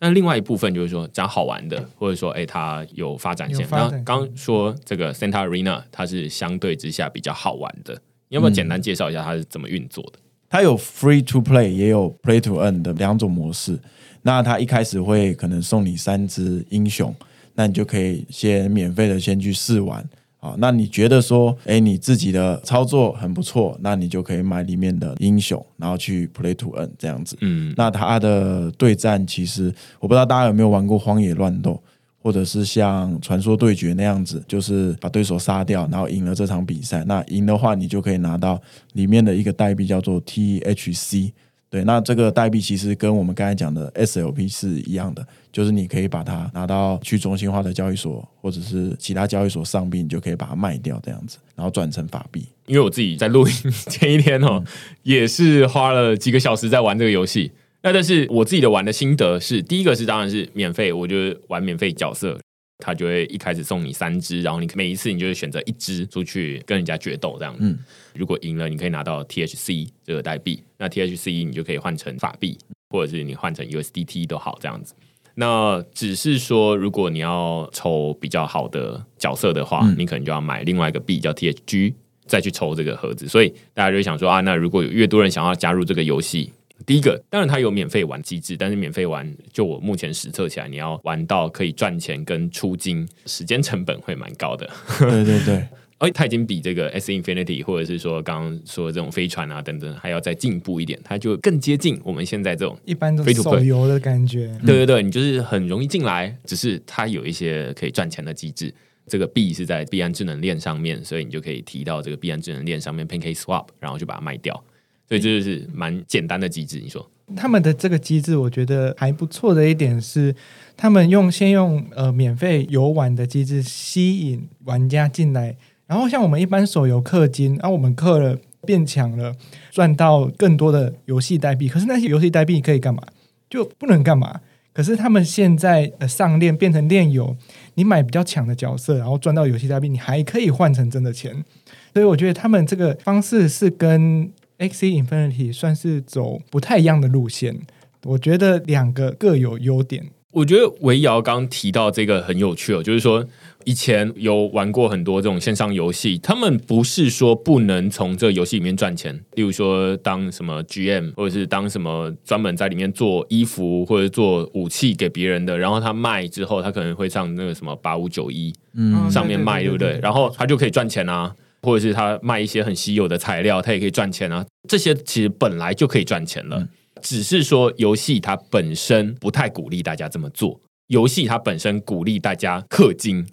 [0.00, 3.66] 那另外一部分就是说讲好玩的，或者说哎，它有发展性。
[3.68, 7.94] 然后刚说这个 Santa Arena，它是相对之下比较好玩的，
[8.28, 10.20] 你要不要简单介绍一下它是怎么运作的？
[10.50, 13.78] 它有 Free to Play，也有 Play to Earn 的两种模式。
[14.22, 17.14] 那它一开始会可能送你三只英雄，
[17.54, 20.04] 那你就可以先免费的先去试玩。
[20.40, 27.36] 好，那你觉得说，哎，你自己的操作很不错，那你就可以买里面的英雄，然后去 play to earn 这样子。
[27.40, 31.82] 嗯，那它的对战其实，我不知道大家有没有玩过荒野乱斗，
[32.20, 37.04] 或者是像传说对决那样子，就是把对手杀掉，然后赢了这场比赛。
[37.06, 38.60] 那赢的话，你就可以拿到
[38.94, 41.32] 里面的一个代币，叫做 THC。
[41.70, 52.46] 对，那这个代币其实跟我们刚才讲的 SLP 是一样的，就是你可以把它拿到去中心化的交易所或者是其他交易所上币，你就可以把它卖掉这样子，然后转成法币。
[52.64, 53.54] 因为我自己在录音
[53.90, 54.64] 前一天哦，
[55.02, 57.52] 也是花了几个小时在玩这个游戏。
[57.82, 61.16] 那但是我自己的玩的心得是，第一个是当然是免费，我就
[61.48, 62.38] 玩免费角色。
[62.80, 67.52] 他就会一开始送你三只，然后你每一次你就会选择一只出去跟人家决斗这样。
[67.58, 67.76] 嗯，
[68.14, 72.56] 如果赢了，你可以拿到 THC 这个代币，那 THC 你就可以换成法币，
[72.90, 74.94] 或者是你换成 USDT 都好这样子。
[75.34, 81.94] 那只是说，如果你要抽比较好的角色的话，你可能就要买另外一个币叫 THG，
[82.26, 83.26] 再去抽这个盒子。
[83.26, 86.52] 所以大家就想说啊，那如果有越多人想要加入这个游戏。
[86.88, 94.66] 第一个，当然它有免费玩机制，但是免费玩，就我目前实测起来，你要玩到可以赚钱跟出金，时间成本会蛮高的。
[94.98, 95.68] 对对对，
[95.98, 104.50] 而它已经比这个 S Infinity 或者是说刚刚说的这种飞船啊等等还要再进步一点，它就更接近我们现在这种一般的手游的感觉。
[104.64, 108.72] 对对对，你就是很容易进来，只是它有一些可以赚钱的机制。
[109.06, 114.64] 这个币是在币安智能链上面，所以你就可以提到这个币安智能链上面 Pancake Swap，然后就把它卖掉。
[115.08, 116.78] 所以这就是蛮简单的机制。
[116.78, 120.34] 你说他们的这个机制，我觉得还不错的一点是，
[120.76, 125.56] 他们用先用呃免费游玩的机制吸引玩家进来，
[125.86, 129.34] 然后像我们一般手游氪金，然后我们氪了变强了，
[129.70, 131.68] 赚到更多的游戏代币。
[131.68, 133.02] 可是那些游戏代币可以干嘛？
[133.50, 134.40] 就不能干嘛？
[134.72, 137.36] 可是他们现在呃上链变成链游，
[137.74, 141.44] 你买比较强的角色，然后赚到游戏代币，你还可以换成真的钱。
[141.92, 147.60] 所以我觉得他们这个方式是跟 X Infinity 算是走不太一样的路线，
[148.04, 150.10] 我觉得两个各有优点。
[150.30, 153.26] 我觉得维瑶刚提到这个很有趣哦，就是说
[153.64, 169.98] 以前有玩过很多这种线上游戏，他们不是说不能从这游戏里面赚钱，例如说当什么 GM 或者是当什么专门在里面做衣服或者做武器给别人的，然后他卖之后，他可能会上那个什么八五九一嗯上面卖，对不对？
[170.02, 171.34] 然后他就可以赚钱啊。
[171.62, 174.44] 或者是他卖一些很稀有的材料，他也可以赚钱啊。
[174.68, 176.68] 这些其实本来就可以赚钱了，
[177.02, 180.60] 只是说游戏它本身不太鼓励大家这么做。
[180.88, 183.26] 游戏它本身鼓励大家氪金，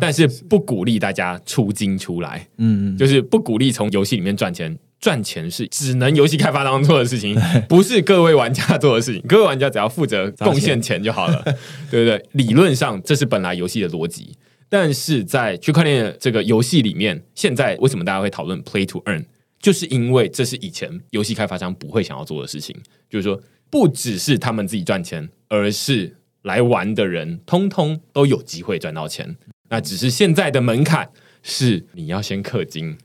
[0.00, 2.46] 但是不鼓励大家出金出来。
[2.58, 4.78] 嗯嗯，就是不鼓励从游戏里面赚钱。
[5.00, 7.34] 赚钱是只能游戏开发当中做的事情，
[7.66, 9.22] 不是各位玩家做的事情。
[9.26, 11.42] 各位玩家只要负责贡献钱就好了，
[11.90, 12.22] 对不对？
[12.32, 14.36] 理论上这是本来游戏的逻辑。
[14.70, 19.24] 但是在区块链这个游戏里面，现在为什么大家会讨论 play to earn？
[19.58, 22.74] 就是因为这是以前游戏开发商不会想要做的事情。
[23.10, 29.36] 就是说，不只是他们自己赚钱，而是来玩的人通通都有机会赚到钱。
[29.70, 31.10] 那只是现在的门槛
[31.42, 32.96] 是你要先氪金。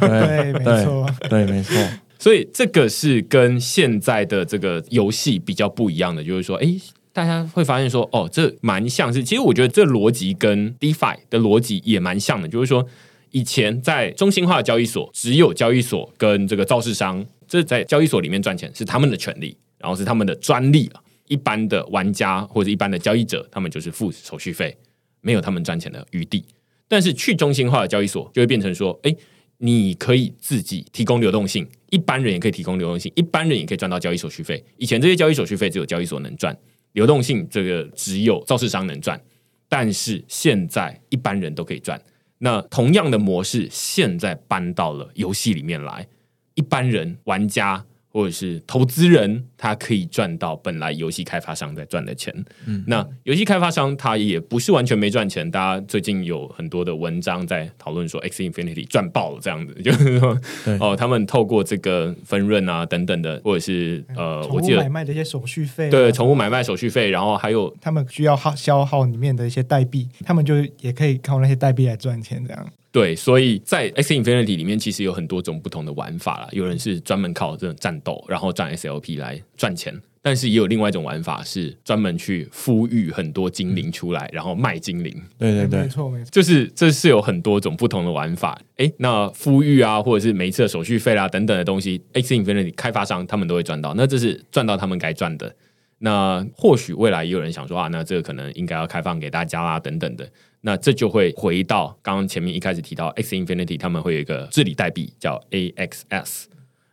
[0.00, 1.74] 对，没错，对，没错。
[2.18, 6.78] 所以这个是跟现在的这个游戏比较不一样的，就是说，哎。
[7.18, 9.24] 大家会发现说，哦，这蛮像是。
[9.24, 12.86] 其实我觉得这逻辑跟 DeFi 的逻辑也蛮像的，就是说，
[13.32, 19.56] 以前在中心化的交易所，只有交易所跟这个造市商，这在交易所里面赚钱是他们的权利。
[19.78, 20.90] 然后是他们的专利。
[21.26, 24.76] 一般的玩家或者一般的交易者，他们就是付手续费，
[25.20, 26.44] 没有他们赚钱的余地。
[26.86, 29.14] 但是去中心化的交易所就会变成说，哎，
[29.58, 34.64] 你可以自己提供流动性，一般人也可以提供流动性，一般人也可以赚到交易手续费。
[34.78, 36.56] 以前这些交易手续费只有交易所能赚，
[36.98, 39.20] 流动性这个只有造市商能赚，
[39.68, 41.96] 但是现在一般人都可以赚。
[42.38, 46.08] 那同样的模式现在搬到了游戏里面来，
[46.54, 47.84] 一般人玩家。
[48.10, 52.34] 或者是投资人，他可以赚到本来游戏开发商在赚的钱。
[52.66, 55.48] 嗯，那游戏开发商他也不是完全没赚钱。
[55.50, 60.38] 大家最近有很多的文章在讨论说，X Infinity 赚爆了这样子，就是说，
[60.80, 72.66] 哦，他们透过这个分润啊等等的，或者是呃，我记得买卖的一些手续费，对，宠物买卖手续费，然后还有他们需要耗消耗里面的一些代币，他们就也可以靠那些代币来赚钱，这样。
[72.98, 76.48] 对，所以在 X Infinity 里面，其实有很多种不同的玩法了。
[76.50, 85.14] 有人是专门靠这种战斗，然后赚 SLP 来赚钱；但是也有另外一种玩法，是专门去孵育很多精灵出来，然后卖精灵。
[85.38, 88.60] 对对对，没错没错，就是这是有很多种不同的玩法。
[88.78, 95.54] 哎，那孵育啊，或者是每一次的手续费啦等等的东西，X Infinity 开发商他们都会赚到，那这是赚到他们该赚的。
[96.00, 100.28] 那或许未来也有人想说啊，那这个可能应该要开放给大家啦，等等的。
[100.60, 106.44] 那这就会回到刚刚前面一开始提到 X Infinity，他们会有一个治理代币叫 AXS。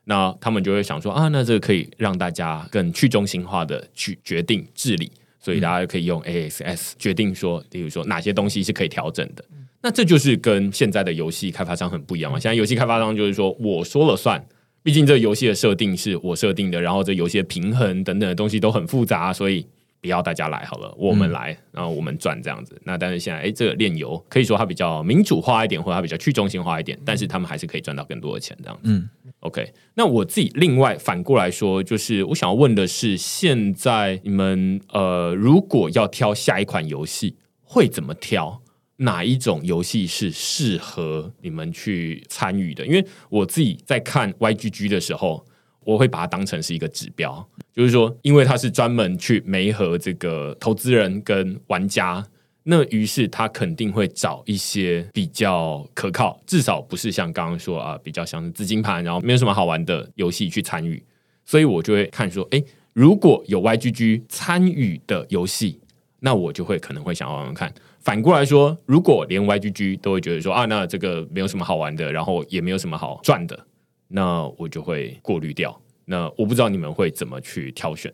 [0.06, 9.44] 那他们就会想说啊，那这个可以让大家更去中心化的去决定治理，所以大家就可以用 AXS 决定说，比如说哪些东西是可以调整的。
[9.82, 12.40] 那这就是跟现在的游戏开发商很不一样嘛。
[12.40, 14.46] 现在游戏开发商就是说我说了算。
[14.84, 19.66] 毕竟这游戏的设定是我设定的，然后这游戏的平衡等等的东西都很复杂，所以
[20.06, 22.80] 不要大家来好了，我们来，然后我们赚这样子。
[22.84, 28.82] 那但是现在，哎，这个炼油可以说它比较民主化一点，或者它比较去中心化一点，但是他们还是可以赚到更多的钱这样子。
[28.84, 29.74] 嗯，OK。
[29.96, 38.62] 那我自己另外反过来说，就是我想要问的是，现在你们呃，如果要挑下一款游戏，会怎么挑？
[38.98, 42.86] 哪一种游戏是适合你们去参与的？
[42.86, 45.44] 因为我自己在看 YGG 的时候，
[45.86, 52.26] 我会把它当成是一个指标，就是说，因为它是专门去媒合这个投资人跟玩家，
[52.64, 61.02] 那于是他肯定会找一些比较可靠，至少不是像刚刚说啊，比较像是资金盘，然后没有什么好玩的游戏去参与。
[61.46, 62.64] 所以我就会看说，哎，
[62.94, 65.80] 如果有 YGG 参与的游戏，
[66.22, 67.72] 那我就会可能会想玩玩看。
[68.00, 73.66] 反过来说，如果连 YGG 都会觉得说啊，那这个没有什么好玩的，然后也没有什么好赚的，
[74.08, 75.80] 那我就会过滤掉。
[76.06, 78.12] 那我不知道你们会怎么去挑选。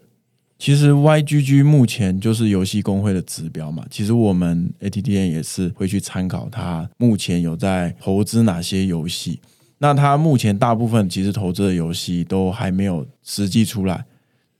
[0.58, 3.84] 其实 YGG 目前就是游戏工会的指标嘛。
[3.90, 9.40] 其实我们 ATTN 也是会去参考它目前有在投资哪些游戏。
[9.80, 14.06] 那它目前大部分其实投资的游戏都还没有实际出来。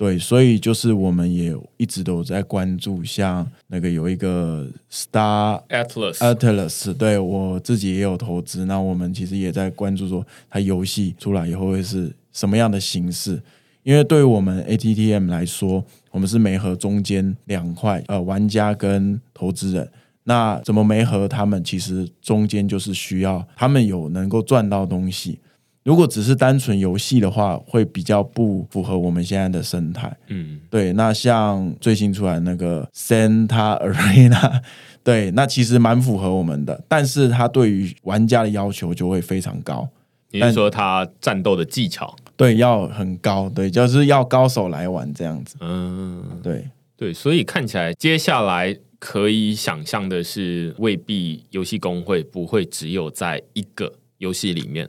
[0.02, 8.66] 对，所以就是我们也一直都在关注，像那个有一个 Star Atlas Atlas，对我自己也有投资。
[8.66, 13.40] 那我们其实也在关注说，它游戏出来以后会是什么样的形式？
[13.84, 19.88] 因为对于我们 ATTM 来说，我们是媒合中间两块，呃，玩家跟投资人。
[20.24, 21.64] 那怎么媒合他们？
[21.64, 25.38] 其实中间就是需要他们有能够赚到东西。
[25.84, 30.16] 如果只是单纯游戏的话，会比较不符合我们现在的生态。
[30.28, 30.94] 嗯，对。
[30.94, 34.62] 那像最新出来那个 Santa Arena，
[35.04, 39.90] 对，那其实蛮符合我们的，但是它对于玩家的要求就会非常高。
[40.30, 42.16] 你是说它战斗的技巧？
[42.38, 45.56] 对，要很高，对，就是要高手来玩这样子。
[45.62, 54.88] 嗯，对对，所以看起来接下来可以想象的是，未必游戏工会不会只有在一个游戏里面。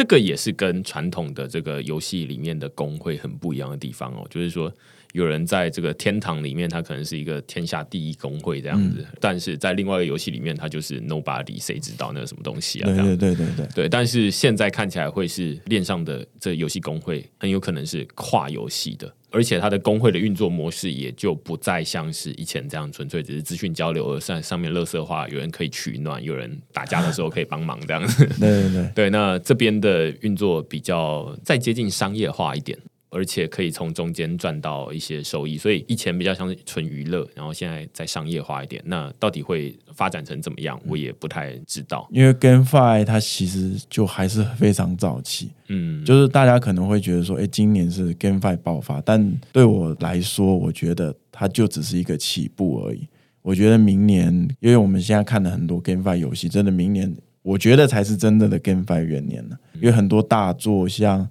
[0.00, 4.72] 这个也是跟传统的这个游戏里面的工会很不一样的地方哦，就是说
[5.12, 12.86] 有人在这个天堂里面，他可能是一个天下第一工会这样子，但是在另外一个游戏里面，他就是 nobody，谁知道那个什么东西啊？
[12.86, 13.88] 对对对对对对。
[13.90, 19.14] 但是现在看起来会是链上的这游戏工会，很有可能是跨游戏的。
[19.30, 28.26] 而且它的工会的运作模式也就不再像是以前这样纯粹只是资讯交流，而上上面乐色化，有人可以取暖，有人打架的时候可以帮忙这样子。
[28.38, 29.10] 对对对，对。
[29.10, 32.78] 那这边的运作比较再接近商业化一点。
[33.10, 38.80] 而且可以从中间赚到一些收益，所以以前比较像是纯娱乐，然后现在再商业化一点。
[38.86, 42.08] 那到底会发展成怎么样，我也不太知道。
[42.12, 53.08] 因为 GameFi 它其实就还是非常早期，嗯，就是大家可能会觉得说，哎，今年是 GameFi 爆发，但对我来说，我觉得它就只是一个起步而已。
[53.42, 61.28] 我觉得明年，因为我们现在看了很多 GameFi 游戏，真的明年我觉得才是真正的 GameFi 元年了，因为很多大作像。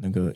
[0.00, 0.32] 那个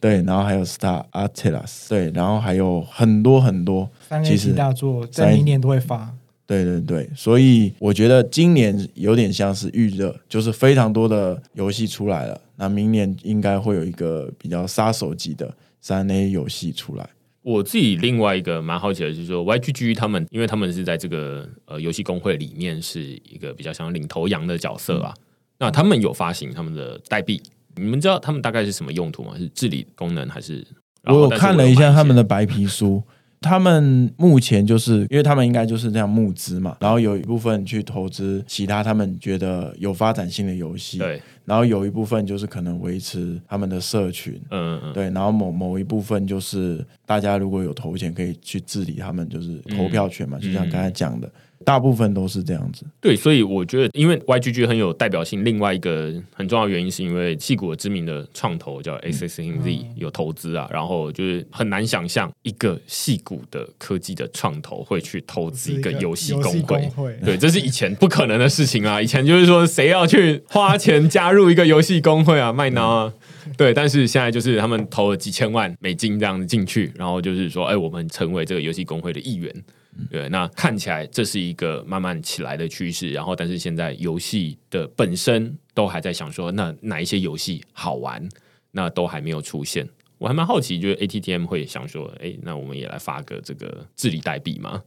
[0.00, 6.14] 对，然后还有 Star Atlas，对，然后还有很多很多，三 A 其实级大作在明年都会发。
[6.46, 17.08] 对对对，所以我觉得今年有点像是预热，就是非常多的游戏出来了，那明年应该会有一个比较杀手级的三 A 游戏出来。
[17.42, 25.14] 我自己另外一个蛮好奇的就是说，YGG 他们，因为他们是在这个呃游戏工会里面是一个比较像领头羊的角色啊，
[25.58, 27.40] 那他们有发行他们的代币，
[27.80, 29.32] 你们知道他们大概是什么用途吗？
[29.38, 30.66] 是治理功能还是？
[31.04, 33.02] 我有看了一下他们的，白皮书，
[33.40, 51.32] 他们目前就是因为他们应该就是这样募资嘛，然后有一部分去投资其他他们觉得有发展性的游戏，对，然后有一部分就是可能维持他们的社群，嗯嗯，对，然后某某一部分就是大家如果有投钱可以去治理他们，就是投票权嘛，就像刚才讲的，
[51.64, 52.84] 大部分都是这样子。
[53.00, 67.18] 对，所以我觉得，因为 YGG 很有代表性，另外一个很重要的原因是因为戏骨的知名的创投叫 S S N Z 有投资啊，然后就是很难想象一个戏骨的科技的创投会去投资一个游戏游戏工会。
[67.24, 69.00] 对，这是以前不可能的事情啊！
[69.00, 73.12] 以前就是说，谁要去花钱加入一个游戏工会啊，麦当啊？
[73.56, 79.52] 对，但是现在就是他们投了几千万美金这样子进去，然后就是说，哎，我们成为这个游戏工会的一员。
[80.10, 83.10] 对，那看起来这是一个慢慢起来的趋势。
[83.12, 88.26] 然后，但是现在游戏的本身都还在想说，那哪一些游戏好玩，
[88.70, 89.88] 那都还没有出现。
[90.18, 94.82] 我还蛮好奇，就是 ATTM 会想说，哎，那我们也来发个这个治理代币吗？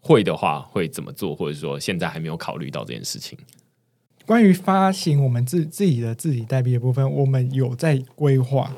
[0.00, 3.38] 会的话会怎么做，或者说现在还没有考虑到这件事情。
[4.26, 8.74] 关于发行我们自自己的自己代币的部分，我们有在规划，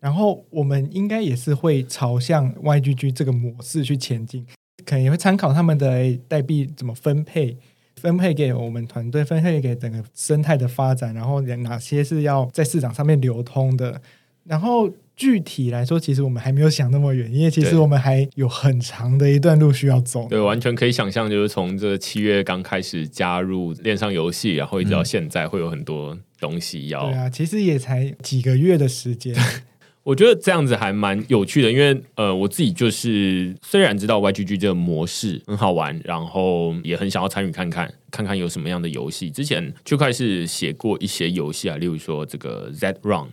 [0.00, 4.46] 然后我们应该也是会朝向 YGG 这个模式去前进，
[4.84, 7.56] 可能也会参考他们的代币怎么分配，
[7.96, 14.00] 分配给我们团队，分配给整个生态的发展，然后哪些是要在市场上面流通的，
[14.44, 14.90] 然后。
[15.14, 20.26] 具体来说，其实我们还没有想那么远，因为其实我们还有很长的一段路需要走。
[20.28, 29.36] 对，完全可以想象，就是从这七月刚开始加入链上游戏，然后一直到现在，会有很多东西要对啊，其实也才几个月的时间。
[30.04, 39.30] 我觉得这样子还蛮有趣的，因为呃，我自己就是虽然知道 YGG 这个模式很好玩，然后也很想要参与看看，看看有什么样的游戏。
[39.30, 43.28] 之前区块是写过一些游戏啊，例如说这个 Z Run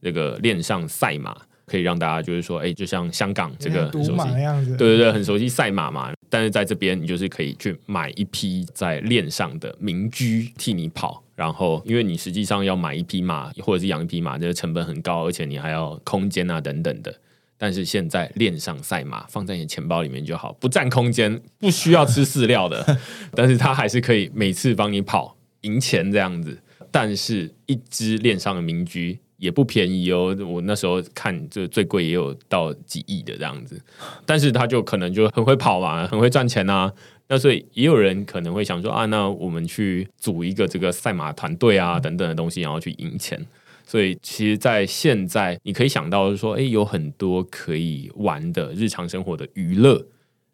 [0.00, 4.32] 这个恋上赛马，可以让大家就是说，哎，就像香港这个很赌熟悉
[4.78, 6.10] 对对对，很熟悉赛马嘛。
[6.34, 17.14] 但是在这边，你就是可以去买一匹在链上的民居替你跑，然后因为你实际上要买一匹马或者是养一匹马，这个成本很高，而且你还要空间啊等等的。
[17.56, 22.98] 但是现在链上赛马放在你钱包里面就好，不占空间，不需要吃饲料的，
[23.32, 26.58] 但是它还是可以每次帮你跑赢钱这样子。
[26.90, 33.78] 但是一只链上的民居也不便宜哦，我那时候看这最贵也有到几亿的这样子，
[34.24, 36.90] 但是他就可能就很会跑嘛，很会赚钱啊。
[37.28, 43.38] 那所以也有人可能会想说啊，那我们去组一个这个赛马团队啊等等的东西，然后去赢钱。
[43.86, 50.06] 所以其实，在现在你可以想到说，哎，有很多可以玩的日常生活的娱乐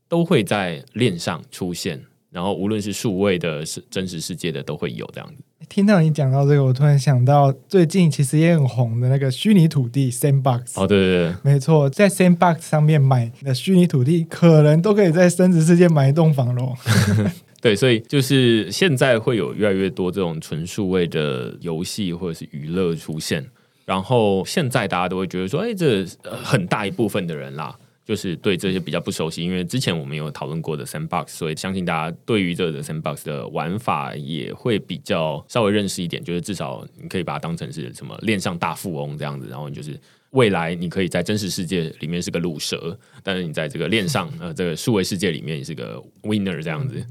[0.09, 5.45] 都会在链上出现，然后无论是数位的、是真实世界的，都会有这样子。
[5.71, 10.73] 听到你讲到这个，我突然想到最近其实也很红的那个虚拟土地 Sandbox。
[10.75, 16.75] 哦，对对对，没错，在 Sandbox 上面买的虚拟土地，可能都可以在真实世界买一栋房喽。
[17.63, 23.47] 对，所以就是现在会有越来越多这种纯数位的游戏或者是娱乐出现，
[23.85, 39.99] 然后现在大家都会觉得说，哎，这呃很大一部分的人啦，就是对这些比较不熟悉，因为之前我们有讨论过的 Sandbox，所以相信大家对于这个 Sandbox 的玩法也会比较稍微认识一点，就是至少你可以把它当成是什么链上大富翁这样子，然后你就是。
[40.31, 47.05] 未来你可以在真实世界里面是个卤蛇，但是你在这个链上呃这个数位世界里面你是个 winner 这样子。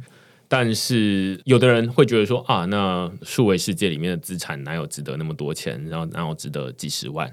[0.47, 7.29] 但是有的人会觉得说啊，那数位世界里面的资产哪有值得那么多钱，然后哪有值得几十万？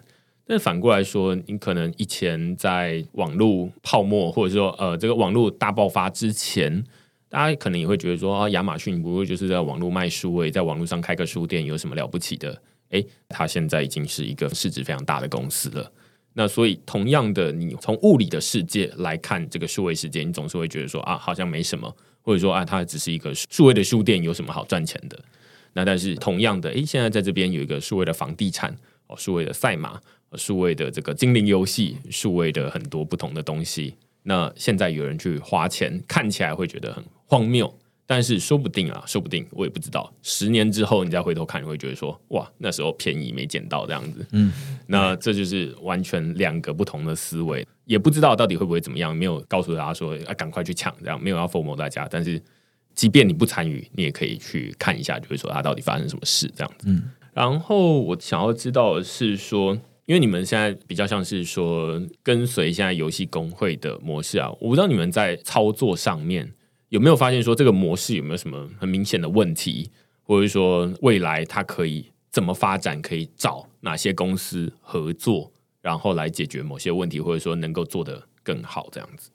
[0.46, 6.84] 但反过来说，你可能以前在网络泡沫或者说呃这个网络大爆发之前，
[7.28, 12.62] 大家可能也会觉得说啊，亚马逊不过就是在网络卖书位，在网络上开个书店有什么了不起的？
[12.90, 15.90] 诶，它现在已经是一个市值非常大的公司了。
[16.34, 21.92] 那所以，同样的，你从物理的世界来看这个数位世界，你总是会觉得说啊，好像没什么，
[22.22, 25.18] 或者说啊，它只是一个数位的书店，有什么好赚钱的？
[25.72, 28.72] 那但是同样的，诶，现在在这边有一个数位的房地产
[29.08, 30.00] 哦，数位的赛马，
[30.36, 33.94] 数位的这个精灵游戏，数位的很多不同的东西。
[34.24, 37.72] 那现在有人去花钱，看起来会觉得很荒谬，
[38.06, 44.26] 但是说不定啊，说不定我也不知道，十年之后你再回头看，你会觉得说，哇，那时候便宜没捡到这样子。
[44.32, 44.52] 嗯，
[44.88, 52.08] 那这就是完全两个不同的思维，也不知道到底会不会怎么样，没有告诉大家说啊，赶快去抢，这样没有要 FOMO 大家。
[52.10, 52.42] 但是
[52.94, 56.88] 即便你不参与，你也可以去看一下，就会说它到底发生什么事这样子。
[56.88, 66.52] 嗯，然后我想要知道的是说，因为你们现在比较像是说跟随现在游戏工会的模式啊，我不知道你们在操作上面。
[66.88, 69.90] 有没有发现说这个模式有没有什么很明显的问题，
[70.22, 75.50] 或者说未来它可以怎么发展，可以找哪些公司合作，
[75.82, 79.30] 然后来解决某些问题，或者说能够做得更好这样子？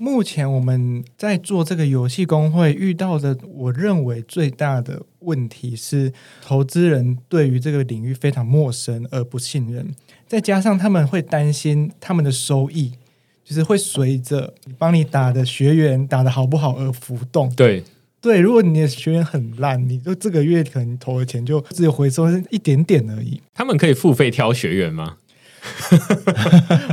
[0.00, 6.12] 目前我们在做这个游戏工会遇到的，我认为最大的问题是
[6.42, 9.94] 投资人对于这个领域非常陌生而不信任，
[10.26, 12.92] 再加上他们会担心他们的收益。
[13.48, 17.48] 就是会随着帮你打的学员打的好不好而浮动。
[17.54, 17.80] 对
[18.20, 23.40] 对，如果你的学员很烂，你就这个月可能投的钱就只有回收一点点而已。
[23.54, 25.18] 他们可以付费挑学员吗？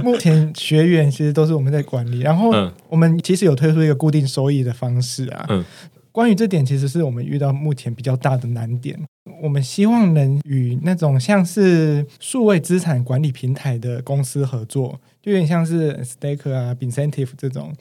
[0.03, 2.51] 目前学员其实都是我们在管理，然后
[2.87, 5.47] 我们其实有推出一个固定收益的方式啊。
[5.49, 5.65] 嗯，
[6.13, 8.97] 关于这点，其实是我们遇到目前比较大的难点。
[9.41, 15.01] 我们希望能与那种像是数位资产管理平台的公司合作。
[15.23, 17.73] 就有点像是 Stake 啊、Incentive 这种，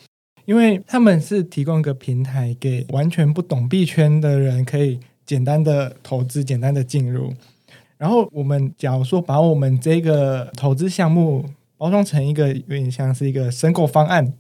[0.46, 7.34] 因为他们是提供一个平台给完全不懂币圈的人，可以简单的投资、简单的进入。
[7.98, 11.44] 然后我们假如说把我们这个投资项目
[11.76, 14.32] 包装成一个有点像是一个申购方案，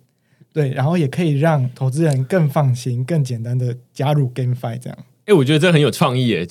[0.52, 4.98] 对，然后也可以让投资人更放心、更简单的加入 GameFi 这样。
[5.26, 6.48] 哎，我觉得这很有创意耶，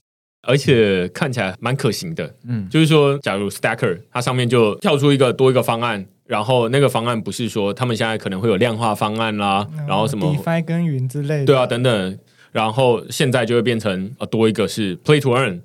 [0.47, 2.35] 而且看起来蛮可行的。
[2.45, 6.05] 嗯，就是说，假如 Stacker 它上面就跳出一个多一个方案。
[6.27, 12.17] 然后那个方案不是说他们现在可能会有量化方案啦，然后什么 DeFi 跟云之类的，对啊，等等。
[12.53, 15.59] 然后现在就会变成呃多一个是 Play to Earn，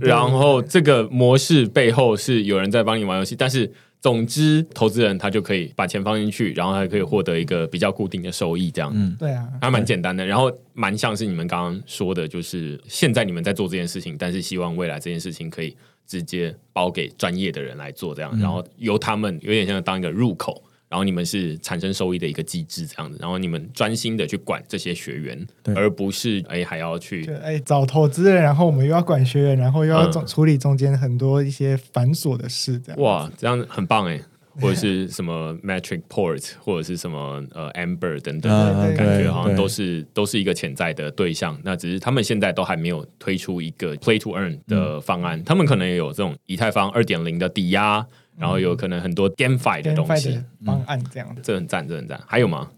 [0.00, 3.70] 然后这个模式背后是有人在帮你玩游戏，但是
[4.00, 8.92] 总之投资人他就可以把钱放进去，然后还可以获得一个比较固定的收益，这样。
[8.94, 10.24] 嗯，对啊，还蛮简单的。
[10.24, 15.76] 然后蛮像是你们刚刚说的，就是现在你们在做这件事情，但是希望未来这件事情可以。
[16.08, 34.20] 直接包给专业的人来做，这样，然后由他们有点像当一个入口，然后你们是产生收益的一个机制，这样子，然后你们专心的去管这些学员，而不是哎还要去哎找投资人，然后我们又要管学员，然后又要总处理中间很多一些繁琐的事，这样哇，这样很棒哎。
[34.58, 41.60] 或者是什么 Metric Port，或者是什么呃 Amber 等等的感觉，好像都是都是一个潜在的对象。
[41.62, 45.44] 那只是他们现在都还没有推出一个 Play to Earn 的方案。
[45.44, 48.06] 他们可能也有这种以太坊二点零的抵押，
[48.38, 51.36] 然后有可能很多 GameFi 的东西方案这样。
[51.42, 52.20] 这很赞，这很赞。
[52.26, 52.70] 还有吗？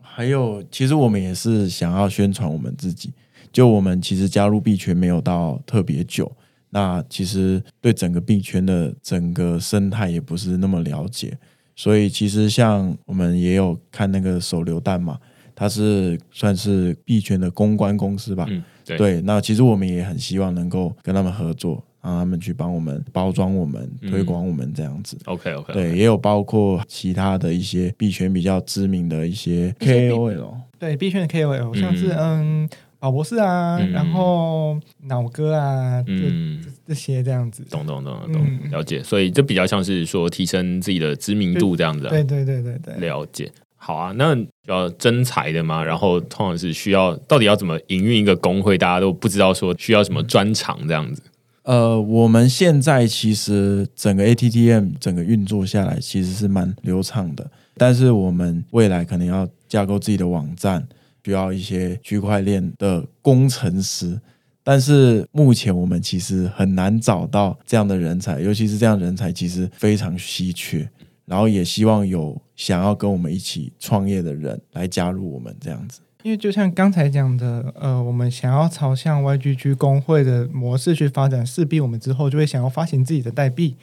[0.00, 3.12] 还有，其实我们也是想要宣传我们自己。
[3.52, 6.30] 就我们其实加入币圈没有到特别久。
[6.70, 11.38] 那其实对整个币圈的整个生态也不是那么了解，
[11.76, 15.16] 所以其实像我们也有看那个手榴弹嘛，
[15.54, 18.44] 它是算是币圈的公关公司吧？
[18.48, 19.20] 嗯，对。
[19.20, 25.18] 那其实我们也很希望能够跟他们合作，让他们去帮我们包装我们、推广我们这样子。
[25.24, 25.72] OK OK。
[25.72, 32.68] 对，也有包括其他的一些币圈比较知名的一些 KOL，对币圈的 KOL，像是嗯。
[33.00, 39.02] 老博士啊，然后脑哥啊，嗯，这些这样子，懂懂懂懂，了解。
[39.02, 42.08] 所以这比较像是说提升自己的知名度这样子。
[42.08, 43.52] 对对对对对，了解。
[43.76, 44.34] 好啊，那
[44.66, 51.22] 要真才的嘛，然后通常是需要到底要怎么营运一个工会，大家都不知道说需要什么专长这样子。
[51.64, 60.88] 呃，我们现在其实整个 ATTM 整个运作下来其实是蛮流畅的，但是我们未来可能要架构自己的网站。
[61.26, 64.20] 需要一些区块链的工程师，
[64.62, 70.86] 但是目前我们其实很难找到这样的人才，尤其是这样人才其实非常稀缺。
[71.24, 76.00] 然后也希望有想要跟我们一起创业的人来加入我们这样子。
[76.24, 83.76] 因为就像刚才讲的，呃，我们想要朝向 YGG 工会的模式去发展，势必我们之后就会想要发行自己的代币。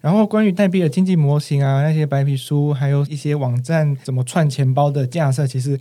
[0.00, 5.78] 然后关于代币的经济模型啊，那些白皮书，还有一些网站怎么串钱包的架设，其实。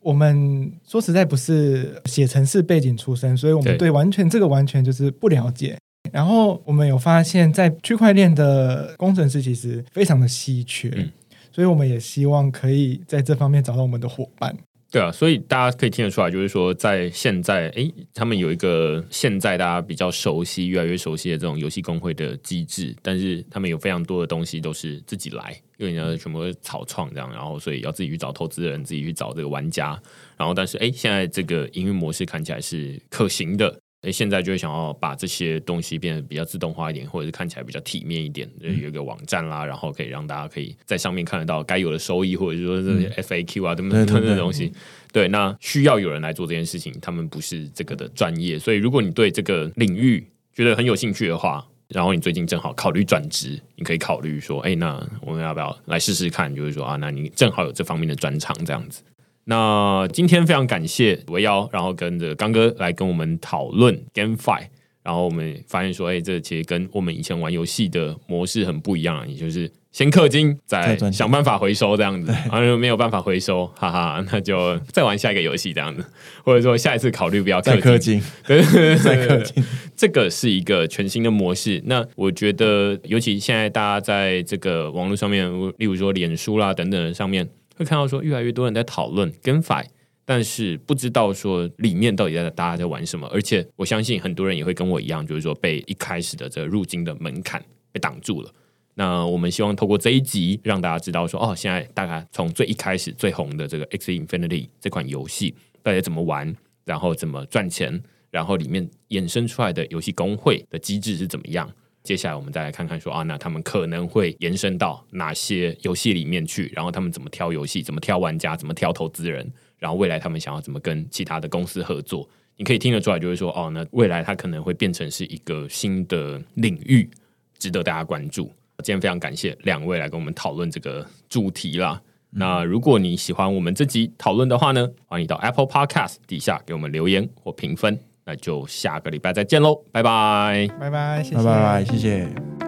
[0.00, 5.76] 我们说实在不是写程式背景出身，所以我们对完全这个完全就是不了解。
[6.12, 11.10] 然后我们有发现，在区块链的工程师其实非常的稀缺，
[11.50, 14.56] 所以我们也希望可以在这方面找到我们的伙伴。
[14.96, 30.00] 对啊，所以大家可以听得出来，就是说在现在，诶，他们有一个现在大家比较熟悉、越来越熟悉的这种游戏工会的机制，但是他们有非常多的东西都是自己来，因为人家全部都是草创这样，然后所以要自己去找投资人，自己去找这个玩家，
[30.34, 33.78] 然后但是诶，现在这个营运模式看起来是可行的。
[34.06, 38.48] 诶，现在就会想要把这些东西变得比较自动化一点，或者是看起来比较体面一点。
[38.60, 44.72] 有一个网站啦，然后可以让大家可以在上面看得到该有的收益，或者是说这些 FAQ 啊等等等等东西。
[45.12, 56.54] 对，那需要有人来做这件事情，他们不是这个的专业，所以如果你对这个领域觉得很有兴趣的话，然后你最近正好考虑转职，你可以考虑说，哎，那我们要不要来试试看？
[56.54, 59.02] 就是说啊，那你正好有这方面的专长，这样子。
[59.48, 64.62] 那今天非常感谢维妖，然后跟着刚哥来跟我们讨论 GameFi，
[65.04, 76.04] 然后我们发现说，哎，这其实跟我们以前玩游戏的模式很不一样，也就是先氪金，再想办法回收这样子，然后没有办法回收，哈哈， 那就再玩下一个游戏这样子，
[76.44, 81.80] 或者说下一次考虑不要氪金， 对对对，再氪金，这个是一个全新的模式。
[81.86, 87.48] 那我觉得，尤其现在大家在这个网络上面，例如说脸书啦等等的上面。
[87.76, 89.84] 会看到说越来越多人在讨论 GameFi，
[90.24, 93.28] 但是不知道说里面到底在大家在玩什么。
[93.28, 97.62] 而且我相信很多人也会跟我一样，就是说被一开始的这个入金的门槛
[97.92, 98.50] 被挡住了。
[98.94, 106.56] 那我们希望透过这一集让大家知道说，哦，现在大概从最一开始最红的这个 X Infinity 这款游戏，大家怎么玩，
[106.86, 111.70] 然后怎么赚钱，然后里面衍生出来的游戏工会的机制是怎么样。
[112.06, 116.70] 接下来我们再来看看，说啊，那他们可能会延伸到哪些游戏里面去？
[116.72, 117.82] 然后他们怎么挑游戏？
[117.82, 118.54] 怎么挑玩家？
[118.54, 119.52] 怎么挑投资人？
[119.80, 122.28] 然后未来他们想要怎么跟其他的公司合作？
[122.56, 127.10] 你可以听得出来，就是说，哦，那未来它可能会变成是一个新的领域，
[127.58, 128.44] 值得大家关注。
[128.84, 132.00] 今天非常感谢两位来跟我们讨论这个主题啦。
[132.30, 137.98] 那如果你喜欢我们这集讨论的话呢，欢迎到 Apple Podcast 底下给我们留言或评分。
[138.26, 142.65] 那就下个礼拜再见喽，拜拜，拜拜，谢谢，拜拜，谢谢。